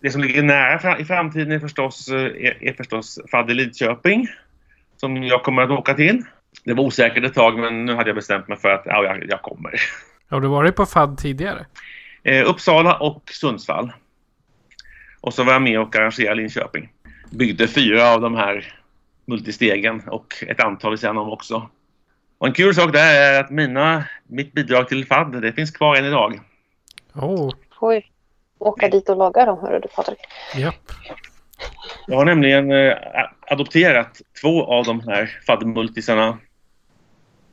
det 0.00 0.10
som 0.10 0.20
ligger 0.20 0.42
nära 0.42 0.78
fra- 0.78 0.98
i 0.98 1.04
framtiden 1.04 1.52
är 1.52 1.58
förstås, 1.58 2.08
eh, 2.08 2.20
är, 2.20 2.64
är 2.64 2.72
förstås 2.72 3.18
Fadde 3.30 3.54
Lidköping. 3.54 4.28
Som 4.96 5.22
jag 5.22 5.42
kommer 5.42 5.62
att 5.62 5.70
åka 5.70 5.94
till. 5.94 6.22
Det 6.64 6.74
var 6.74 6.84
osäkert 6.84 7.24
ett 7.24 7.34
tag 7.34 7.58
men 7.58 7.84
nu 7.84 7.94
hade 7.94 8.08
jag 8.08 8.16
bestämt 8.16 8.48
mig 8.48 8.58
för 8.58 8.68
att 8.68 8.82
ja, 8.84 9.04
jag, 9.04 9.24
jag 9.28 9.42
kommer. 9.42 9.80
Har 10.30 10.40
du 10.40 10.48
varit 10.48 10.76
på 10.76 10.86
FAD 10.86 11.18
tidigare? 11.18 11.66
Eh, 12.26 12.48
Uppsala 12.48 12.96
och 12.96 13.30
Sundsvall. 13.30 13.92
Och 15.20 15.34
så 15.34 15.44
var 15.44 15.52
jag 15.52 15.62
med 15.62 15.80
och 15.80 15.96
arrangerade 15.96 16.34
Linköping. 16.34 16.92
Byggde 17.30 17.68
fyra 17.68 18.08
av 18.08 18.20
de 18.20 18.34
här 18.34 18.74
multistegen 19.24 20.02
och 20.08 20.44
ett 20.48 20.60
antal 20.60 20.90
vid 20.90 21.00
sidan 21.00 21.18
om 21.18 21.32
också. 21.32 21.68
Och 22.38 22.46
en 22.46 22.52
kul 22.52 22.74
sak 22.74 22.92
där 22.92 23.14
är 23.14 23.40
att 23.40 23.50
mina, 23.50 24.04
mitt 24.26 24.52
bidrag 24.52 24.88
till 24.88 25.06
FAD 25.06 25.42
det 25.42 25.52
finns 25.52 25.70
kvar 25.70 25.96
än 25.96 26.04
idag. 26.04 26.40
Oh, 27.14 27.52
Oj. 27.80 28.10
Åka 28.58 28.88
dit 28.88 29.08
och 29.08 29.16
logga 29.16 29.44
dem, 29.44 29.58
hörru 29.58 29.80
du 29.80 29.88
Patrik. 29.88 30.18
japp. 30.56 30.92
Jag 32.06 32.16
har 32.16 32.24
nämligen 32.24 32.72
eh, 32.72 32.96
adopterat 33.40 34.22
två 34.40 34.64
av 34.64 34.84
de 34.84 35.00
här 35.00 35.40
FAD-multisarna. 35.46 36.38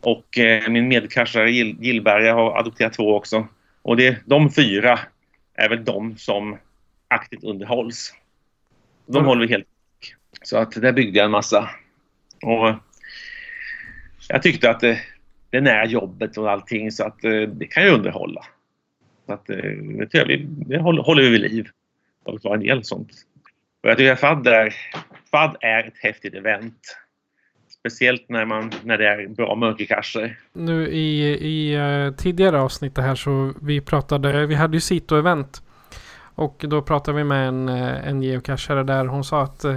Och 0.02 0.38
eh, 0.38 0.70
min 0.70 0.88
medkassare 0.88 1.52
Gill, 1.52 1.78
Gillberga 1.80 2.34
har 2.34 2.58
adopterat 2.58 2.94
två 2.94 3.16
också. 3.16 3.48
Och 3.84 3.98
det, 3.98 4.18
de 4.26 4.50
fyra 4.52 5.00
är 5.54 5.70
väl 5.70 5.86
de 5.86 6.18
som 6.18 6.58
aktivt 7.08 7.44
underhålls. 7.44 8.14
De 9.06 9.18
Mm. 9.18 9.28
håller 9.28 9.48
vi 9.48 9.54
helt 9.54 9.68
Så 10.42 10.58
att 10.58 10.72
där 10.72 10.92
byggde 10.92 11.18
jag 11.18 11.26
en 11.26 11.32
massa. 11.32 11.70
Och 12.44 12.76
jag 14.30 14.44
tyckte 14.44 14.70
att 14.70 14.80
det, 14.80 15.00
det 15.50 15.58
är 15.58 15.62
nära 15.62 15.86
jobbet 15.86 16.38
och 16.38 16.52
allting 16.52 16.92
så 16.92 17.04
att 17.04 17.24
eh, 17.24 17.42
det 17.42 17.68
kan 17.68 17.84
jag 17.84 17.94
underhålla. 17.94 18.46
Så 19.26 19.34
att 19.34 19.50
eh, 19.50 19.56
det, 19.56 20.38
det 20.48 20.80
håller, 20.80 21.22
vi 21.22 21.30
vid 21.30 21.42
liv. 21.42 21.68
Vi 22.26 22.50
har 22.50 22.54
en 22.56 22.60
del 22.64 22.84
sånt. 22.84 23.12
Och 23.84 23.90
jag 23.90 23.98
tycker 23.98 24.12
att 24.12 24.20
FAD 24.20 24.48
är, 24.48 24.76
FAD 25.32 25.58
är 25.62 25.84
ett 25.84 25.98
häftigt 25.98 26.34
event. 26.34 26.98
Speciellt 27.88 28.30
när, 28.30 28.46
man, 28.46 28.72
när 28.84 28.98
det 28.98 29.08
är 29.08 29.28
bra 29.28 29.56
mörkerkasser. 29.56 30.40
Nu 30.54 30.88
i, 30.88 31.22
i 31.28 31.76
eh, 31.76 32.16
tidigare 32.16 32.62
avsnitt 32.62 32.98
här 32.98 33.16
så 33.16 33.54
vi 33.62 33.82
pratade, 33.82 34.46
vi 34.46 34.56
hade 34.56 34.78
ju 34.78 34.80
Sito-event. 34.80 35.62
Och 36.36 36.66
då 36.68 36.82
pratade 36.82 37.18
vi 37.18 37.24
med 37.24 37.48
en, 37.48 37.70
eh, 37.70 38.08
en 38.08 38.22
geocachare 38.24 38.84
där. 38.84 39.06
Hon 39.06 39.24
sa 39.24 39.42
att 39.42 39.64
eh, 39.64 39.76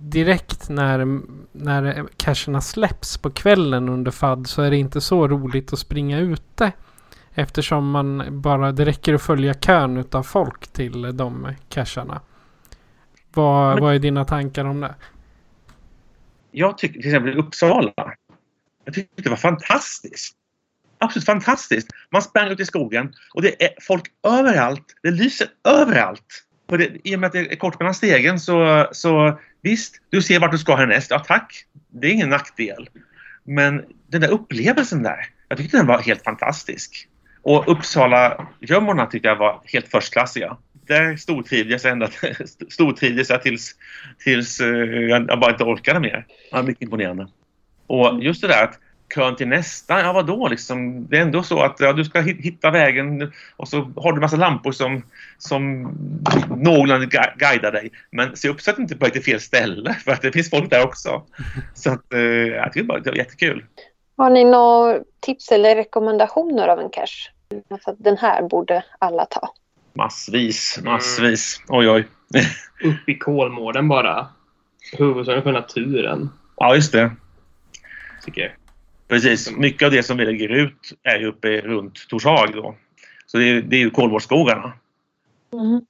direkt 0.00 0.68
när, 0.68 1.20
när 1.52 2.06
cacherna 2.16 2.60
släpps 2.60 3.18
på 3.18 3.30
kvällen 3.30 3.88
under 3.88 4.10
FAD 4.10 4.46
så 4.46 4.62
är 4.62 4.70
det 4.70 4.76
inte 4.76 5.00
så 5.00 5.28
roligt 5.28 5.72
att 5.72 5.78
springa 5.78 6.18
ute. 6.18 6.72
Eftersom 7.34 7.90
man 7.90 8.24
bara, 8.40 8.72
det 8.72 8.84
räcker 8.84 9.14
att 9.14 9.22
följa 9.22 9.54
kön 9.54 9.96
utav 9.96 10.22
folk 10.22 10.66
till 10.72 11.16
de 11.16 11.48
cacherna. 11.68 12.20
Vad, 13.34 13.74
Men- 13.74 13.84
vad 13.84 13.94
är 13.94 13.98
dina 13.98 14.24
tankar 14.24 14.64
om 14.64 14.80
det? 14.80 14.94
Jag 16.50 16.78
tycker 16.78 17.00
till 17.00 17.10
exempel 17.10 17.32
i 17.32 17.36
Uppsala. 17.36 17.92
Jag 18.84 18.94
tyckte 18.94 19.22
det 19.22 19.30
var 19.30 19.36
fantastiskt. 19.36 20.34
Absolut 20.98 21.26
fantastiskt. 21.26 21.88
Man 22.10 22.22
sprang 22.22 22.48
ut 22.48 22.60
i 22.60 22.66
skogen 22.66 23.12
och 23.34 23.42
det 23.42 23.64
är 23.64 23.70
folk 23.80 24.02
överallt. 24.26 24.84
Det 25.02 25.10
lyser 25.10 25.48
överallt. 25.68 26.44
Och 26.66 26.78
det, 26.78 26.90
I 27.04 27.16
och 27.16 27.20
med 27.20 27.26
att 27.26 27.32
det 27.32 27.52
är 27.52 27.56
kort 27.56 27.80
mellan 27.80 27.94
stegen 27.94 28.40
så, 28.40 28.88
så 28.92 29.38
visst, 29.62 30.00
du 30.10 30.22
ser 30.22 30.40
vart 30.40 30.52
du 30.52 30.58
ska 30.58 30.76
härnäst. 30.76 31.10
Ja 31.10 31.18
tack, 31.18 31.64
det 31.88 32.06
är 32.06 32.10
ingen 32.10 32.30
nackdel. 32.30 32.88
Men 33.44 33.84
den 34.06 34.20
där 34.20 34.28
upplevelsen 34.28 35.02
där, 35.02 35.26
jag 35.48 35.58
tyckte 35.58 35.76
den 35.76 35.86
var 35.86 35.98
helt 35.98 36.24
fantastisk. 36.24 37.08
Och 37.42 37.68
Uppsala-gömmorna 37.68 39.06
tyckte 39.06 39.28
jag 39.28 39.36
var 39.36 39.62
helt 39.64 39.88
förstklassiga. 39.88 40.56
Där 40.88 41.16
stortrivdes 41.16 41.84
ända 41.84 42.08
stortrivdes 42.70 43.30
jag 43.30 43.42
tills, 43.42 43.74
tills 44.24 44.60
eh, 44.60 44.66
jag 45.08 45.40
bara 45.40 45.50
inte 45.50 45.64
orkade 45.64 46.00
mer. 46.00 46.26
Det 46.50 46.56
var 46.56 46.62
mycket 46.62 46.82
imponerande. 46.82 47.28
Och 47.86 48.18
just 48.22 48.40
det 48.42 48.48
där 48.48 48.64
att 48.64 48.78
kön 49.14 49.36
till 49.36 49.48
nästa, 49.48 50.00
ja 50.00 50.12
vadå 50.12 50.48
liksom? 50.48 51.06
Det 51.08 51.16
är 51.18 51.22
ändå 51.22 51.42
så 51.42 51.60
att 51.60 51.80
ja, 51.80 51.92
du 51.92 52.04
ska 52.04 52.20
hi- 52.20 52.42
hitta 52.42 52.70
vägen 52.70 53.32
och 53.56 53.68
så 53.68 53.90
har 53.96 54.12
du 54.12 54.20
massa 54.20 54.36
lampor 54.36 54.72
som, 54.72 55.02
som 55.38 55.82
någorlunda 56.56 57.06
gu- 57.06 57.36
guidar 57.38 57.72
dig. 57.72 57.90
Men 58.10 58.36
se 58.36 58.48
upp 58.48 58.60
så 58.60 58.70
att 58.70 58.76
du 58.76 58.82
inte 58.82 58.96
på 58.96 59.06
till 59.08 59.22
fel 59.22 59.40
ställe 59.40 59.94
för 59.94 60.12
att 60.12 60.22
det 60.22 60.32
finns 60.32 60.50
folk 60.50 60.70
där 60.70 60.84
också. 60.84 61.22
Så 61.74 61.90
att, 61.92 62.12
eh, 62.12 62.20
jag 62.20 62.72
tycker 62.72 62.86
bara 62.86 63.00
det 63.00 63.10
var 63.10 63.16
jättekul. 63.16 63.64
Har 64.16 64.30
ni 64.30 64.44
några 64.44 64.98
tips 65.20 65.52
eller 65.52 65.76
rekommendationer 65.76 66.68
av 66.68 66.80
en 66.80 66.90
cache? 66.90 67.30
Alltså 67.70 67.94
den 67.98 68.16
här 68.16 68.42
borde 68.42 68.84
alla 68.98 69.24
ta. 69.24 69.52
Massvis, 69.98 70.80
massvis. 70.84 71.62
Oj, 71.68 71.88
oj. 71.88 72.08
Upp 72.84 73.08
i 73.08 73.18
Kolmården 73.18 73.88
bara. 73.88 74.26
Huvudsaken 74.98 75.42
för 75.42 75.52
naturen, 75.52 76.30
Ja, 76.56 76.74
just 76.74 76.92
det. 76.92 77.10
tycker 78.24 78.40
jag. 78.40 78.50
Precis. 79.08 79.50
Mycket 79.56 79.86
av 79.86 79.92
det 79.92 80.02
som 80.02 80.16
vi 80.16 80.24
lägger 80.24 80.48
ut 80.48 80.92
är 81.02 81.18
ju 81.18 81.26
uppe 81.26 81.60
runt 81.60 82.08
Torshag 82.08 82.52
då. 82.54 82.76
Så 83.26 83.38
det 83.38 83.44
är, 83.44 83.62
det 83.62 83.76
är 83.76 83.80
ju 83.80 83.90
Kolmårdsskogarna. 83.90 84.72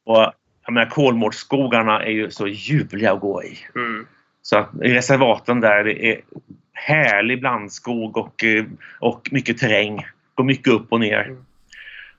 Och 0.05 0.33
jag 0.65 0.73
menar, 0.73 0.91
Kolmårdsskogarna 0.91 2.03
är 2.03 2.11
ju 2.11 2.31
så 2.31 2.47
ljuvliga 2.47 3.13
att 3.13 3.21
gå 3.21 3.43
i. 3.43 3.59
Mm. 3.75 4.07
Så 4.43 4.59
att 4.59 4.71
reservaten 4.81 5.61
där 5.61 5.85
det 5.85 6.07
är 6.13 6.21
härlig 6.73 7.41
blandskog 7.41 8.17
och, 8.17 8.45
eh, 8.45 8.65
och 9.01 9.29
mycket 9.33 9.59
terräng. 9.59 10.07
Går 10.35 10.45
mycket 10.45 10.73
upp 10.73 10.93
och 10.93 11.01
ner. 11.01 11.25
Mm. 11.25 11.45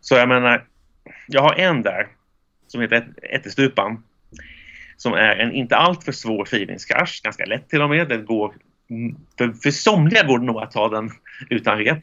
Så 0.01 0.15
jag 0.15 0.29
menar, 0.29 0.65
jag 1.31 1.41
har 1.41 1.53
en 1.55 1.81
där 1.81 2.07
som 2.67 2.81
heter 2.81 2.95
Ätt- 2.95 3.23
Ättestupan. 3.35 4.03
Som 4.97 5.13
är 5.13 5.35
en 5.35 5.51
inte 5.51 5.75
alltför 5.75 6.11
svår 6.11 6.45
feelingskash, 6.45 7.21
ganska 7.23 7.45
lätt 7.45 7.69
till 7.69 7.81
och 7.81 7.89
med. 7.89 8.09
Den 8.09 8.25
går, 8.25 8.53
för, 9.37 9.53
för 9.53 9.71
somliga 9.71 10.23
går 10.23 10.39
det 10.39 10.45
nog 10.45 10.57
att 10.61 10.71
ta 10.71 10.89
den 10.89 11.09
utan 11.49 11.77
rep. 11.77 11.97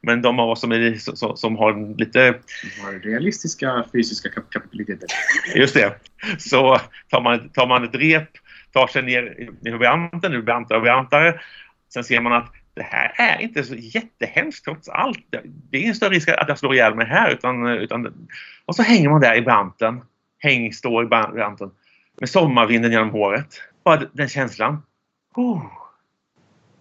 Men 0.00 0.22
de 0.22 0.40
av 0.40 0.50
oss 0.50 0.60
som, 0.60 0.72
är, 0.72 0.94
som, 0.94 1.36
som 1.36 1.56
har 1.56 1.98
lite 1.98 2.34
har 2.82 2.92
realistiska 2.92 3.84
fysiska 3.92 4.28
kap- 4.28 4.50
kapabiliteter. 4.50 5.08
Just 5.54 5.74
det. 5.74 5.94
Så 6.38 6.80
tar 7.08 7.20
man, 7.20 7.48
tar 7.48 7.66
man 7.66 7.84
ett 7.84 7.94
rep, 7.94 8.28
tar 8.72 8.86
sig 8.86 9.02
ner 9.02 9.48
i 9.66 9.70
varianten, 9.70 10.32
nu 10.32 10.42
brantare 10.42 10.78
och 10.78 10.84
brantare. 10.84 11.40
Sen 11.94 12.04
ser 12.04 12.20
man 12.20 12.32
att 12.32 12.52
det 12.76 12.82
här 12.82 13.12
är 13.16 13.42
inte 13.42 13.64
så 13.64 13.74
jättehemskt 13.74 14.64
trots 14.64 14.88
allt. 14.88 15.18
Det 15.70 15.76
är 15.76 15.82
ingen 15.82 15.94
större 15.94 16.14
risk 16.14 16.28
att 16.28 16.48
jag 16.48 16.58
slår 16.58 16.74
ihjäl 16.74 16.94
mig 16.94 17.06
här. 17.06 17.30
Utan, 17.30 17.66
utan, 17.66 18.28
och 18.66 18.76
så 18.76 18.82
hänger 18.82 19.08
man 19.08 19.20
där 19.20 19.36
i 19.36 19.42
branten. 19.42 20.00
Häng, 20.38 20.72
står 20.72 21.04
i 21.04 21.06
branten. 21.06 21.70
Med 22.20 22.28
sommarvinden 22.28 22.92
genom 22.92 23.10
håret. 23.10 23.62
Bara 23.84 24.02
den 24.12 24.28
känslan. 24.28 24.82
Oh. 25.34 25.62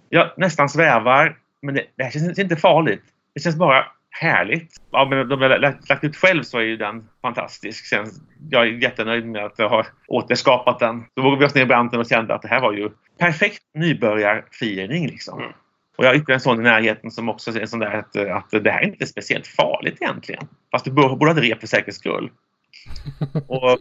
Jag 0.09 0.31
nästan 0.37 0.69
svävar. 0.69 1.37
Men 1.61 1.75
det, 1.75 1.85
det 1.95 2.03
här 2.03 2.11
känns 2.11 2.39
inte 2.39 2.55
farligt. 2.55 3.03
Det 3.33 3.39
känns 3.39 3.55
bara 3.55 3.85
härligt. 4.09 4.75
Ja, 4.91 5.07
men 5.09 5.27
de 5.27 5.41
jag 5.41 5.61
lagt, 5.61 5.89
lagt 5.89 6.03
ut 6.03 6.15
själv 6.15 6.43
så 6.43 6.57
är 6.57 6.63
ju 6.63 6.77
den 6.77 7.09
fantastisk. 7.21 7.85
Sen, 7.85 8.05
jag 8.49 8.67
är 8.67 8.71
jättenöjd 8.71 9.25
med 9.25 9.45
att 9.45 9.59
jag 9.59 9.69
har 9.69 9.87
återskapat 10.07 10.79
den. 10.79 11.03
Då 11.13 11.21
vågade 11.21 11.39
vi 11.39 11.45
oss 11.45 11.55
ner 11.55 11.61
i 11.61 11.65
branten 11.65 11.99
och 11.99 12.09
kände 12.09 12.35
att 12.35 12.41
det 12.41 12.47
här 12.47 12.61
var 12.61 12.73
ju 12.73 12.89
perfekt 13.19 13.63
nybörjarfirning. 13.73 15.07
Liksom. 15.07 15.39
Mm. 15.39 15.53
Och 15.95 16.05
jag 16.05 16.09
har 16.09 16.15
ytterligare 16.15 16.37
en 16.37 16.39
sån 16.39 16.59
i 16.59 16.63
närheten 16.63 17.11
som 17.11 17.29
också 17.29 17.51
är 17.51 17.59
en 17.59 17.67
sån 17.67 17.79
där 17.79 17.91
att, 17.91 18.15
att 18.15 18.63
det 18.63 18.71
här 18.71 18.81
är 18.81 18.85
inte 18.85 19.05
speciellt 19.05 19.47
farligt 19.47 19.97
egentligen. 20.01 20.47
Fast 20.71 20.85
du 20.85 20.91
borde 20.91 21.25
ha 21.25 21.31
ett 21.31 21.37
rep 21.37 21.59
för 21.59 21.67
säkerhets 21.67 21.97
skull. 21.97 22.31
och 23.47 23.79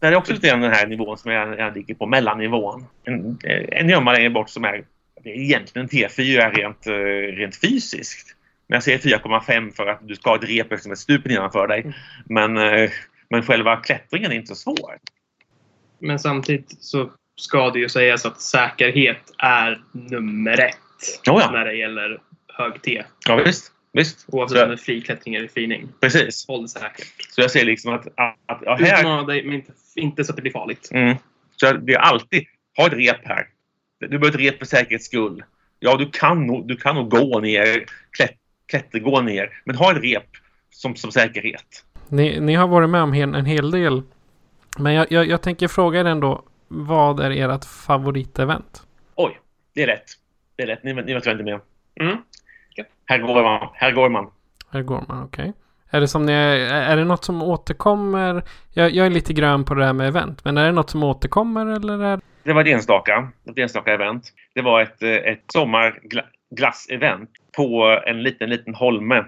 det 0.00 0.06
är 0.06 0.16
också 0.16 0.32
lite 0.32 0.48
grann 0.48 0.60
den 0.60 0.72
här 0.72 0.86
nivån 0.86 1.18
som 1.18 1.30
jag, 1.30 1.58
jag 1.58 1.76
ligger 1.76 1.94
på, 1.94 2.06
mellannivån. 2.06 2.86
En, 3.04 3.38
en 3.68 3.88
gömma 3.88 4.12
längre 4.12 4.30
bort 4.30 4.50
som 4.50 4.64
är, 4.64 4.84
är 5.24 5.30
egentligen 5.30 5.88
en 5.92 5.98
T4 5.98 6.54
rent, 6.54 6.86
eh, 6.86 6.92
rent 7.36 7.56
fysiskt. 7.56 8.36
Men 8.66 8.76
jag 8.76 8.82
säger 8.82 8.98
4,5 8.98 9.70
för 9.70 9.86
att 9.86 10.08
du 10.08 10.14
ska 10.14 10.30
ha 10.30 10.36
ett 10.36 10.48
rep 10.48 10.80
som 10.80 10.92
ett 10.92 10.98
stup 10.98 11.24
nedanför 11.24 11.66
dig. 11.66 11.94
Men, 12.24 12.56
eh, 12.56 12.90
men 13.28 13.42
själva 13.42 13.76
klättringen 13.76 14.32
är 14.32 14.36
inte 14.36 14.54
så 14.54 14.54
svår. 14.54 14.98
Men 15.98 16.18
samtidigt 16.18 16.82
så 16.82 17.10
ska 17.36 17.70
det 17.70 17.78
ju 17.78 17.88
sägas 17.88 18.26
att 18.26 18.40
säkerhet 18.40 19.34
är 19.38 19.82
nummer 19.92 20.60
ett 20.60 20.76
Oh 21.30 21.40
ja. 21.40 21.50
när 21.50 21.64
det 21.64 21.74
gäller 21.74 22.20
hög 22.48 22.82
T. 22.82 23.02
Ja, 23.28 23.36
visst. 23.36 23.72
visst. 23.92 24.24
Oavsett 24.28 24.58
Så- 24.58 24.64
om 24.64 24.68
det 24.70 24.74
är 24.74 24.76
friklättring 24.76 25.34
eller 25.34 25.48
fining. 25.48 25.88
Precis. 26.00 26.46
Håll 26.48 26.68
säkert. 26.68 27.06
Så 27.30 27.40
jag 27.40 27.50
ser 27.50 27.64
liksom 27.64 27.94
att, 27.94 28.06
att, 28.06 28.36
att 28.46 28.62
ja, 28.62 28.76
här, 28.80 28.98
Utmana 29.00 29.22
dig, 29.22 29.44
men 29.44 29.54
inte, 29.54 29.72
inte 29.96 30.24
så 30.24 30.32
att 30.32 30.36
det 30.36 30.42
blir 30.42 30.52
farligt. 30.52 30.88
Mm. 30.92 31.16
Så 31.56 31.72
det 31.72 31.92
är 31.92 31.98
alltid, 31.98 32.44
ha 32.76 32.86
ett 32.86 32.92
rep 32.92 33.20
här. 33.24 33.46
Du 34.00 34.08
behöver 34.08 34.28
ett 34.28 34.44
rep 34.44 34.58
för 34.58 34.66
säkerhets 34.66 35.06
skull. 35.06 35.44
Ja, 35.78 35.96
du 35.96 36.10
kan 36.10 36.46
nog, 36.46 36.68
du 36.68 36.76
kan 36.76 36.94
nog 36.94 37.10
gå 37.10 37.40
ner, 37.40 37.84
klätt, 38.10 38.34
klättergå 38.66 39.20
ner, 39.20 39.50
men 39.64 39.76
ha 39.76 39.96
ett 39.96 40.02
rep 40.02 40.26
som, 40.70 40.96
som 40.96 41.12
säkerhet. 41.12 41.84
Ni, 42.08 42.40
ni 42.40 42.54
har 42.54 42.68
varit 42.68 42.90
med 42.90 43.02
om 43.02 43.14
en, 43.14 43.34
en 43.34 43.46
hel 43.46 43.70
del. 43.70 44.02
Men 44.78 44.94
jag, 44.94 45.12
jag, 45.12 45.26
jag 45.26 45.42
tänker 45.42 45.68
fråga 45.68 46.00
er 46.00 46.04
ändå. 46.04 46.42
Vad 46.68 47.20
är 47.20 47.30
ert 47.30 47.64
favoritevent? 47.64 48.82
Oj, 49.14 49.40
det 49.74 49.82
är 49.82 49.86
rätt. 49.86 50.04
Det 50.56 50.62
är 50.62 50.66
rätt. 50.66 50.82
Ni, 50.84 50.92
ni 50.94 51.02
vet 51.14 51.26
vad 51.26 51.26
jag 51.26 51.40
inte 51.40 51.44
med. 51.44 51.60
Mm. 52.00 52.16
Här 53.06 53.18
går 53.18 53.42
man. 53.42 53.68
Här 53.74 53.92
går 53.92 54.08
man. 54.08 54.30
Här 54.70 54.82
går 54.82 55.04
man, 55.08 55.24
okej. 55.24 55.52
Är 55.90 56.00
det 56.00 56.08
som 56.08 56.26
ni, 56.26 56.32
är 56.32 56.96
det 56.96 57.04
något 57.04 57.24
som 57.24 57.42
återkommer? 57.42 58.42
Jag, 58.72 58.90
jag 58.90 59.06
är 59.06 59.10
lite 59.10 59.32
grön 59.32 59.64
på 59.64 59.74
det 59.74 59.84
här 59.84 59.92
med 59.92 60.08
event. 60.08 60.44
Men 60.44 60.56
är 60.58 60.66
det 60.66 60.72
något 60.72 60.90
som 60.90 61.02
återkommer 61.02 61.66
eller? 61.66 61.98
Är... 62.04 62.20
Det 62.42 62.52
var 62.52 62.60
ett 62.60 62.66
enstaka, 62.68 63.28
ett 63.50 63.58
enstaka 63.58 63.94
event. 63.94 64.24
Det 64.54 64.62
var 64.62 64.80
ett, 64.82 65.02
eh, 65.02 65.10
ett 65.10 65.44
sommarglassevent 65.52 67.30
på 67.56 68.00
en 68.06 68.22
liten, 68.22 68.50
liten 68.50 68.74
holme. 68.74 69.24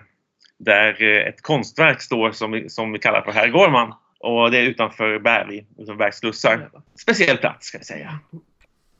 Där 0.58 1.02
eh, 1.02 1.28
ett 1.28 1.42
konstverk 1.42 2.00
står 2.02 2.30
som, 2.32 2.52
vi- 2.52 2.68
som 2.70 2.92
vi 2.92 2.98
kallar 2.98 3.22
för 3.22 3.32
Här 3.32 3.48
går 3.48 3.70
man. 3.70 3.94
Och 4.20 4.50
det 4.50 4.58
är 4.58 4.62
utanför 4.62 5.18
Berg, 5.18 5.66
utanför 5.78 5.94
Bergs 5.94 6.16
slussar. 6.18 6.68
Speciell 7.00 7.36
plats 7.36 7.66
ska 7.66 7.78
jag 7.78 7.86
säga. 7.86 8.18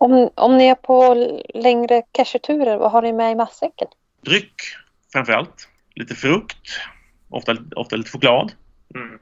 Om, 0.04 0.30
om 0.34 0.56
ni 0.58 0.66
är 0.68 0.74
på 0.74 1.14
längre 1.54 2.02
cacheturer, 2.12 2.76
vad 2.76 2.90
har 2.92 3.02
ni 3.02 3.12
med 3.12 3.32
i 3.32 3.34
matsäcken? 3.34 3.88
Dryck 4.24 4.54
framför 5.12 5.32
allt. 5.32 5.68
Lite 5.94 6.14
frukt. 6.14 6.68
Ofta, 7.28 7.56
ofta 7.76 7.96
lite 7.96 8.10
choklad. 8.10 8.52
Mm. 8.94 9.18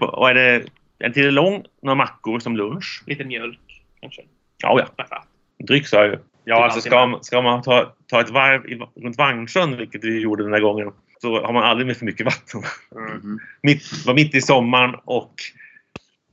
Och 0.00 0.30
är 0.30 0.34
det 0.34 0.64
en 0.98 1.12
till 1.12 1.34
lång, 1.34 1.64
några 1.82 1.94
mackor 1.94 2.38
som 2.38 2.56
lunch. 2.56 3.02
Lite 3.06 3.24
mjölk 3.24 3.82
kanske. 4.00 4.22
Ja, 4.62 4.86
ja. 4.96 5.24
Dryck 5.58 5.88
sa 5.88 5.96
jag 5.96 6.06
ju. 6.06 6.18
Ja, 6.44 6.56
Typ 6.56 6.62
alltså 6.64 6.80
ska, 6.80 7.06
man- 7.06 7.24
ska 7.24 7.42
man 7.42 7.62
ta, 7.62 7.94
ta 8.06 8.20
ett 8.20 8.30
varv 8.30 8.66
i, 8.66 8.74
runt 9.02 9.18
Vangsjön, 9.18 9.76
vilket 9.76 10.04
vi 10.04 10.20
gjorde 10.20 10.42
den 10.44 10.52
här 10.52 10.60
gången, 10.60 10.92
så 11.20 11.44
har 11.46 11.52
man 11.52 11.62
aldrig 11.64 11.86
med 11.86 11.96
för 11.96 12.04
mycket 12.04 12.26
vatten. 12.26 12.62
Mhm. 12.94 13.38
Mitt, 13.62 14.06
var 14.06 14.14
mitt 14.14 14.34
i 14.34 14.40
sommaren 14.40 14.94
och 15.04 15.34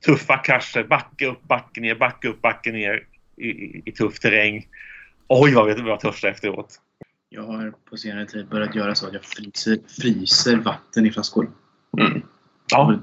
tuffa 0.06 0.36
cacher. 0.36 0.82
Backa 0.84 1.26
upp, 1.26 1.42
backa 1.42 1.80
ner, 1.80 1.94
backa 1.94 2.28
upp, 2.28 2.42
backa 2.42 2.70
ner 2.72 3.06
i, 3.36 3.48
i, 3.48 3.82
i 3.84 3.92
tuff 3.92 4.18
terräng. 4.18 4.66
Oj, 5.28 5.54
vad 5.54 5.66
vi 5.66 5.82
var 5.82 5.96
törstiga 5.96 6.32
efteråt. 6.32 6.80
Jag 7.28 7.42
har 7.42 7.72
på 7.90 7.96
senare 7.96 8.26
tid 8.26 8.48
börjat 8.48 8.74
göra 8.74 8.94
så 8.94 9.06
att 9.06 9.12
jag 9.12 9.24
fryser, 9.24 9.78
fryser 10.00 10.56
vatten 10.56 11.06
i 11.06 11.10
flaskor. 11.10 11.50
Mm. 12.00 12.22
Ja, 12.70 12.98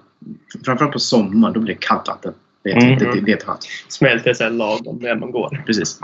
Framförallt 0.65 0.93
på 0.93 0.99
sommaren, 0.99 1.53
då 1.53 1.59
blir 1.59 1.73
det 1.73 1.79
kallt 1.81 2.07
vatten. 2.07 2.33
Det 2.63 2.71
är, 2.71 2.77
Mm. 2.85 2.99
det, 2.99 3.11
det, 3.11 3.21
det 3.21 3.31
är 3.31 3.37
ett 3.37 3.43
skönt. 3.43 3.67
Smälter 3.87 4.33
sig 4.33 4.51
lagom 4.51 4.97
när 5.01 5.15
man 5.15 5.31
går. 5.31 5.63
Precis. 5.65 5.99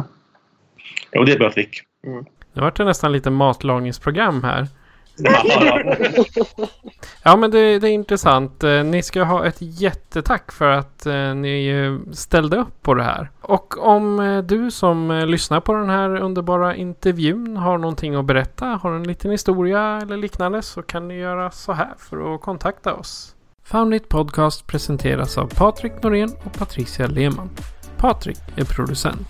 och 1.17 1.25
det 1.25 1.31
är 1.31 1.39
bra 1.39 1.51
flick. 1.51 1.81
Det 2.53 2.61
vart 2.61 2.75
det 2.77 2.85
nästan 2.85 3.11
lite 3.11 3.29
matlagningsprogram 3.29 4.43
här. 4.43 4.67
Ja, 7.23 7.35
men 7.35 7.51
det, 7.51 7.79
det 7.79 7.89
är 7.89 7.91
intressant. 7.91 8.63
Eh, 8.63 8.83
ni 8.83 9.03
ska 9.03 9.23
ha 9.23 9.45
ett 9.45 9.57
jättetack 9.59 10.51
för 10.51 10.71
att 10.71 11.05
eh, 11.05 11.35
ni 11.35 11.67
eh, 11.67 12.13
ställde 12.13 12.57
upp 12.57 12.81
på 12.81 12.93
det 12.93 13.03
här. 13.03 13.31
Och 13.41 13.87
om 13.87 14.43
du 14.47 14.71
som 14.71 15.23
lyssnar 15.27 15.59
på 15.59 15.73
den 15.73 15.89
här 15.89 16.15
underbara 16.21 16.75
intervjun 16.75 17.57
har 17.57 17.77
någonting 17.77 18.15
att 18.15 18.25
berätta, 18.25 18.65
har 18.65 18.91
en 18.91 19.03
liten 19.03 19.31
historia 19.31 19.99
eller 20.01 20.17
liknande 20.17 20.61
så 20.61 20.81
kan 20.81 21.07
ni 21.07 21.17
göra 21.17 21.51
så 21.51 21.73
här 21.73 21.93
för 21.97 22.35
att 22.35 22.41
kontakta 22.41 22.93
oss. 22.93 23.35
Foundit 23.63 24.09
Podcast 24.09 24.67
presenteras 24.67 25.37
av 25.37 25.47
Patrik 25.55 26.03
Norén 26.03 26.31
och 26.43 26.53
Patricia 26.53 27.07
Lehmann. 27.07 27.49
Patrik 27.97 28.39
är 28.55 28.65
producent. 28.65 29.27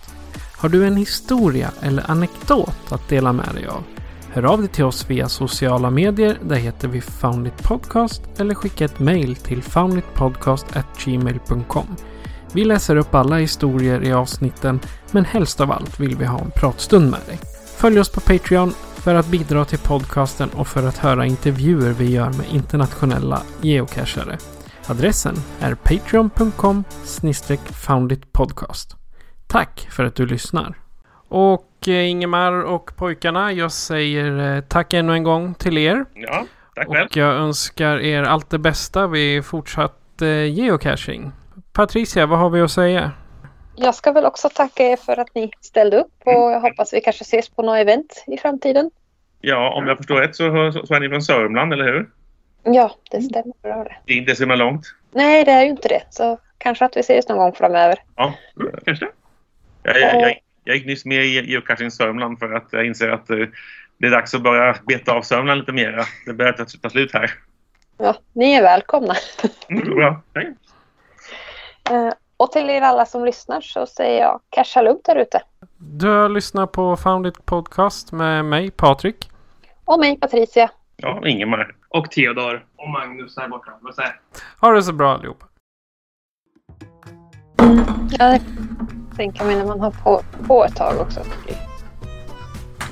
Har 0.58 0.70
du 0.70 0.88
en 0.88 0.96
historia 0.96 1.72
eller 1.82 2.12
anekdot 2.12 2.92
att 2.92 3.10
dela 3.10 3.34
med 3.34 3.50
dig 3.54 3.68
av? 3.68 3.84
Hör 4.32 4.46
av 4.46 4.60
dig 4.60 4.70
till 4.70 4.84
oss 4.84 5.10
via 5.10 5.30
sociala 5.30 5.90
medier. 5.90 6.40
Där 6.44 6.56
heter 6.56 6.88
vi 6.88 7.02
Foundit 7.02 7.64
Podcast 7.64 8.22
eller 8.38 8.56
skicka 8.56 8.86
ett 8.86 9.00
mail 9.00 9.36
till 9.36 9.64
founditpodcast.gmail.com. 9.64 11.96
Vi 12.54 12.66
läser 12.66 12.96
upp 12.96 13.16
alla 13.16 13.38
historier 13.38 14.04
i 14.04 14.14
avsnitten 14.14 14.80
men 15.12 15.26
helst 15.26 15.62
av 15.62 15.72
allt 15.72 16.00
vill 16.00 16.16
vi 16.16 16.26
ha 16.26 16.40
en 16.40 16.52
pratstund 16.52 17.12
med 17.12 17.20
dig. 17.28 17.40
Följ 17.78 18.00
oss 18.00 18.10
på 18.10 18.22
Patreon 18.22 18.74
för 18.96 19.16
att 19.16 19.28
bidra 19.28 19.66
till 19.66 19.80
podcasten 19.80 20.50
och 20.50 20.68
för 20.68 20.88
att 20.88 20.98
höra 20.98 21.26
intervjuer 21.26 21.92
vi 21.92 22.12
gör 22.12 22.30
med 22.30 22.46
internationella 22.52 23.42
geocachare. 23.62 24.38
Adressen 24.88 25.36
är 25.60 25.76
patreon.com 25.76 26.84
founditpodcast. 27.72 28.96
Tack 29.48 29.88
för 29.92 30.04
att 30.04 30.16
du 30.16 30.26
lyssnar. 30.26 30.87
Och 31.28 31.88
eh, 31.88 32.10
Ingemar 32.10 32.64
och 32.64 32.96
pojkarna, 32.96 33.52
jag 33.52 33.72
säger 33.72 34.56
eh, 34.56 34.62
tack 34.62 34.94
ännu 34.94 35.14
en 35.14 35.24
gång 35.24 35.54
till 35.54 35.78
er. 35.78 36.06
Ja, 36.14 36.46
tack 36.76 36.88
själv. 36.88 37.06
Och 37.06 37.18
jag 37.18 37.34
önskar 37.34 38.00
er 38.00 38.24
allt 38.24 38.50
det 38.50 38.60
bästa 38.60 39.08
vid 39.08 39.46
fortsatt 39.46 40.22
eh, 40.22 40.46
geocaching. 40.46 41.32
Patricia, 41.74 42.26
vad 42.26 42.40
har 42.40 42.50
vi 42.50 42.62
att 42.62 42.72
säga? 42.72 43.12
Jag 43.76 43.96
ska 43.96 44.12
väl 44.12 44.26
också 44.26 44.50
tacka 44.50 44.84
er 44.84 44.96
för 44.96 45.20
att 45.20 45.36
ni 45.36 45.52
ställde 45.62 45.98
upp 45.98 46.14
och 46.26 46.52
jag 46.52 46.62
hoppas 46.62 46.94
vi 46.94 47.02
kanske 47.02 47.22
ses 47.22 47.50
på 47.50 47.62
något 47.62 47.78
event 47.78 48.24
i 48.28 48.38
framtiden. 48.38 48.92
Ja, 49.42 49.74
om 49.74 49.88
jag 49.88 49.98
förstår 49.98 50.16
rätt 50.16 50.36
så, 50.36 50.72
så, 50.74 50.86
så 50.86 50.94
är 50.94 51.00
ni 51.00 51.10
från 51.10 51.22
Sörmland, 51.22 51.74
eller 51.74 51.86
hur? 51.86 52.10
Ja, 52.64 52.92
det 53.12 53.22
stämmer 53.22 53.54
bra 53.62 53.84
det. 53.84 53.96
Det 54.06 54.14
är 54.14 54.18
inte 54.18 54.36
så 54.36 54.44
himla 54.44 54.56
långt. 54.56 54.86
Nej, 55.12 55.46
det 55.46 55.52
är 55.52 55.64
ju 55.64 55.70
inte 55.70 55.88
det. 55.88 56.02
Så 56.10 56.40
kanske 56.58 56.86
att 56.86 56.98
vi 56.98 57.00
ses 57.00 57.28
någon 57.28 57.38
gång 57.38 57.54
framöver. 57.54 58.00
Ja, 58.16 58.34
kanske 58.86 59.06
det. 59.06 59.12
Jag, 59.84 60.02
jag, 60.02 60.22
jag, 60.22 60.38
jag 60.68 60.76
gick 60.76 60.86
nyss 60.86 61.06
med 61.06 61.26
i 61.26 61.52
geocaching 61.52 61.92
Sörmland 61.92 62.40
för 62.40 62.54
att 62.54 62.68
jag 62.72 62.86
inser 62.86 63.10
att 63.10 63.30
eh, 63.30 63.38
det 63.98 64.08
är 64.08 64.12
dags 64.12 64.34
att 64.34 64.42
börja 64.44 64.76
beta 64.88 65.12
av 65.14 65.22
Sörmland 65.22 65.60
lite 65.60 65.72
mer. 65.72 66.06
Det 66.26 66.34
börjar 66.34 66.54
ta, 66.82 66.90
slut 66.90 67.14
här. 67.14 67.32
Ja, 67.98 68.16
ni 68.34 68.54
är 68.54 68.62
välkomna. 68.62 69.14
Mm, 69.70 69.96
bra. 69.96 70.22
Eh, 71.90 72.14
Och 72.38 72.52
till 72.52 72.70
er 72.70 72.82
alla 72.82 73.06
som 73.06 73.26
lyssnar 73.26 73.62
så 73.62 73.86
säger 73.86 74.22
jag 74.22 74.42
casha 74.50 74.82
lugnt 74.82 75.06
där 75.06 75.16
ute. 75.16 75.42
Du 75.78 76.08
har 76.08 76.30
lyssnat 76.30 76.72
på 76.72 76.98
Foundit 76.98 77.46
Podcast 77.46 78.12
med 78.12 78.46
mig, 78.46 78.72
Patrik. 78.72 79.30
Och 79.86 80.00
mig 80.00 80.20
Patricia. 80.20 80.70
Ja, 80.96 81.28
Ingemar. 81.28 81.76
Och 81.90 82.12
Theodor. 82.12 82.66
Och 82.76 82.90
Magnus 82.90 83.36
där 83.36 83.48
borta. 83.48 83.72
Vad 83.82 83.96
säger 83.96 84.20
Ha 84.62 84.72
det 84.72 84.84
så 84.84 84.94
bra 84.94 85.14
allihop. 85.14 85.44
Jag 88.20 88.42
tänker 89.18 89.46
mig 89.46 89.56
när 89.56 89.66
man 89.66 89.80
har 89.80 89.92
på, 89.92 90.22
på 90.48 90.66
ett 90.66 90.76
tag 90.76 91.00
också. 91.00 91.20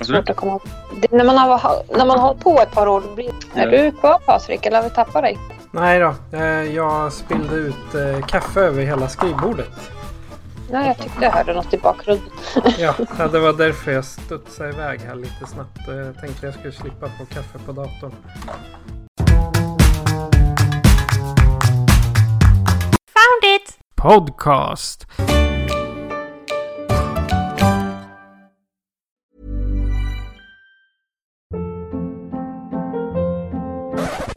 Svårt 0.01 0.29
att 0.29 0.35
komma 0.35 0.59
det, 1.01 1.11
när, 1.11 1.25
man 1.25 1.37
har, 1.37 1.97
när 1.97 2.05
man 2.05 2.19
har 2.19 2.33
på 2.33 2.59
ett 2.61 2.71
par 2.71 2.87
år. 2.87 3.03
Blir, 3.15 3.31
är 3.53 3.67
du 3.67 3.91
kvar 3.91 4.19
Patrik 4.25 4.65
eller 4.65 4.77
har 4.77 4.83
vi 4.89 4.95
tappat 4.95 5.23
dig? 5.23 5.37
Nej 5.71 5.99
då, 5.99 6.15
eh, 6.37 6.43
jag 6.75 7.13
spillde 7.13 7.55
ut 7.55 7.95
eh, 7.95 8.25
kaffe 8.25 8.59
över 8.59 8.83
hela 8.83 9.09
skrivbordet. 9.09 9.91
Ja, 10.71 10.85
jag 10.85 10.97
tyckte 10.97 11.23
jag 11.23 11.31
hörde 11.31 11.53
något 11.53 11.73
i 11.73 11.77
bakgrunden. 11.77 12.29
Ja, 12.77 12.93
ja, 13.19 13.27
det 13.27 13.39
var 13.39 13.53
därför 13.53 13.91
jag 13.91 14.05
studsade 14.05 14.69
iväg 14.69 15.01
här 15.01 15.15
lite 15.15 15.45
snabbt. 15.45 15.79
Jag 15.87 16.19
tänkte 16.21 16.45
jag 16.45 16.55
skulle 16.55 16.73
slippa 16.73 17.07
få 17.07 17.25
kaffe 17.25 17.59
på 17.65 17.71
datorn. 17.71 18.11
Found 23.13 23.55
it! 23.55 23.77
Podcast! 23.95 25.07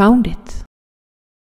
found 0.00 0.26
it. 0.26 0.49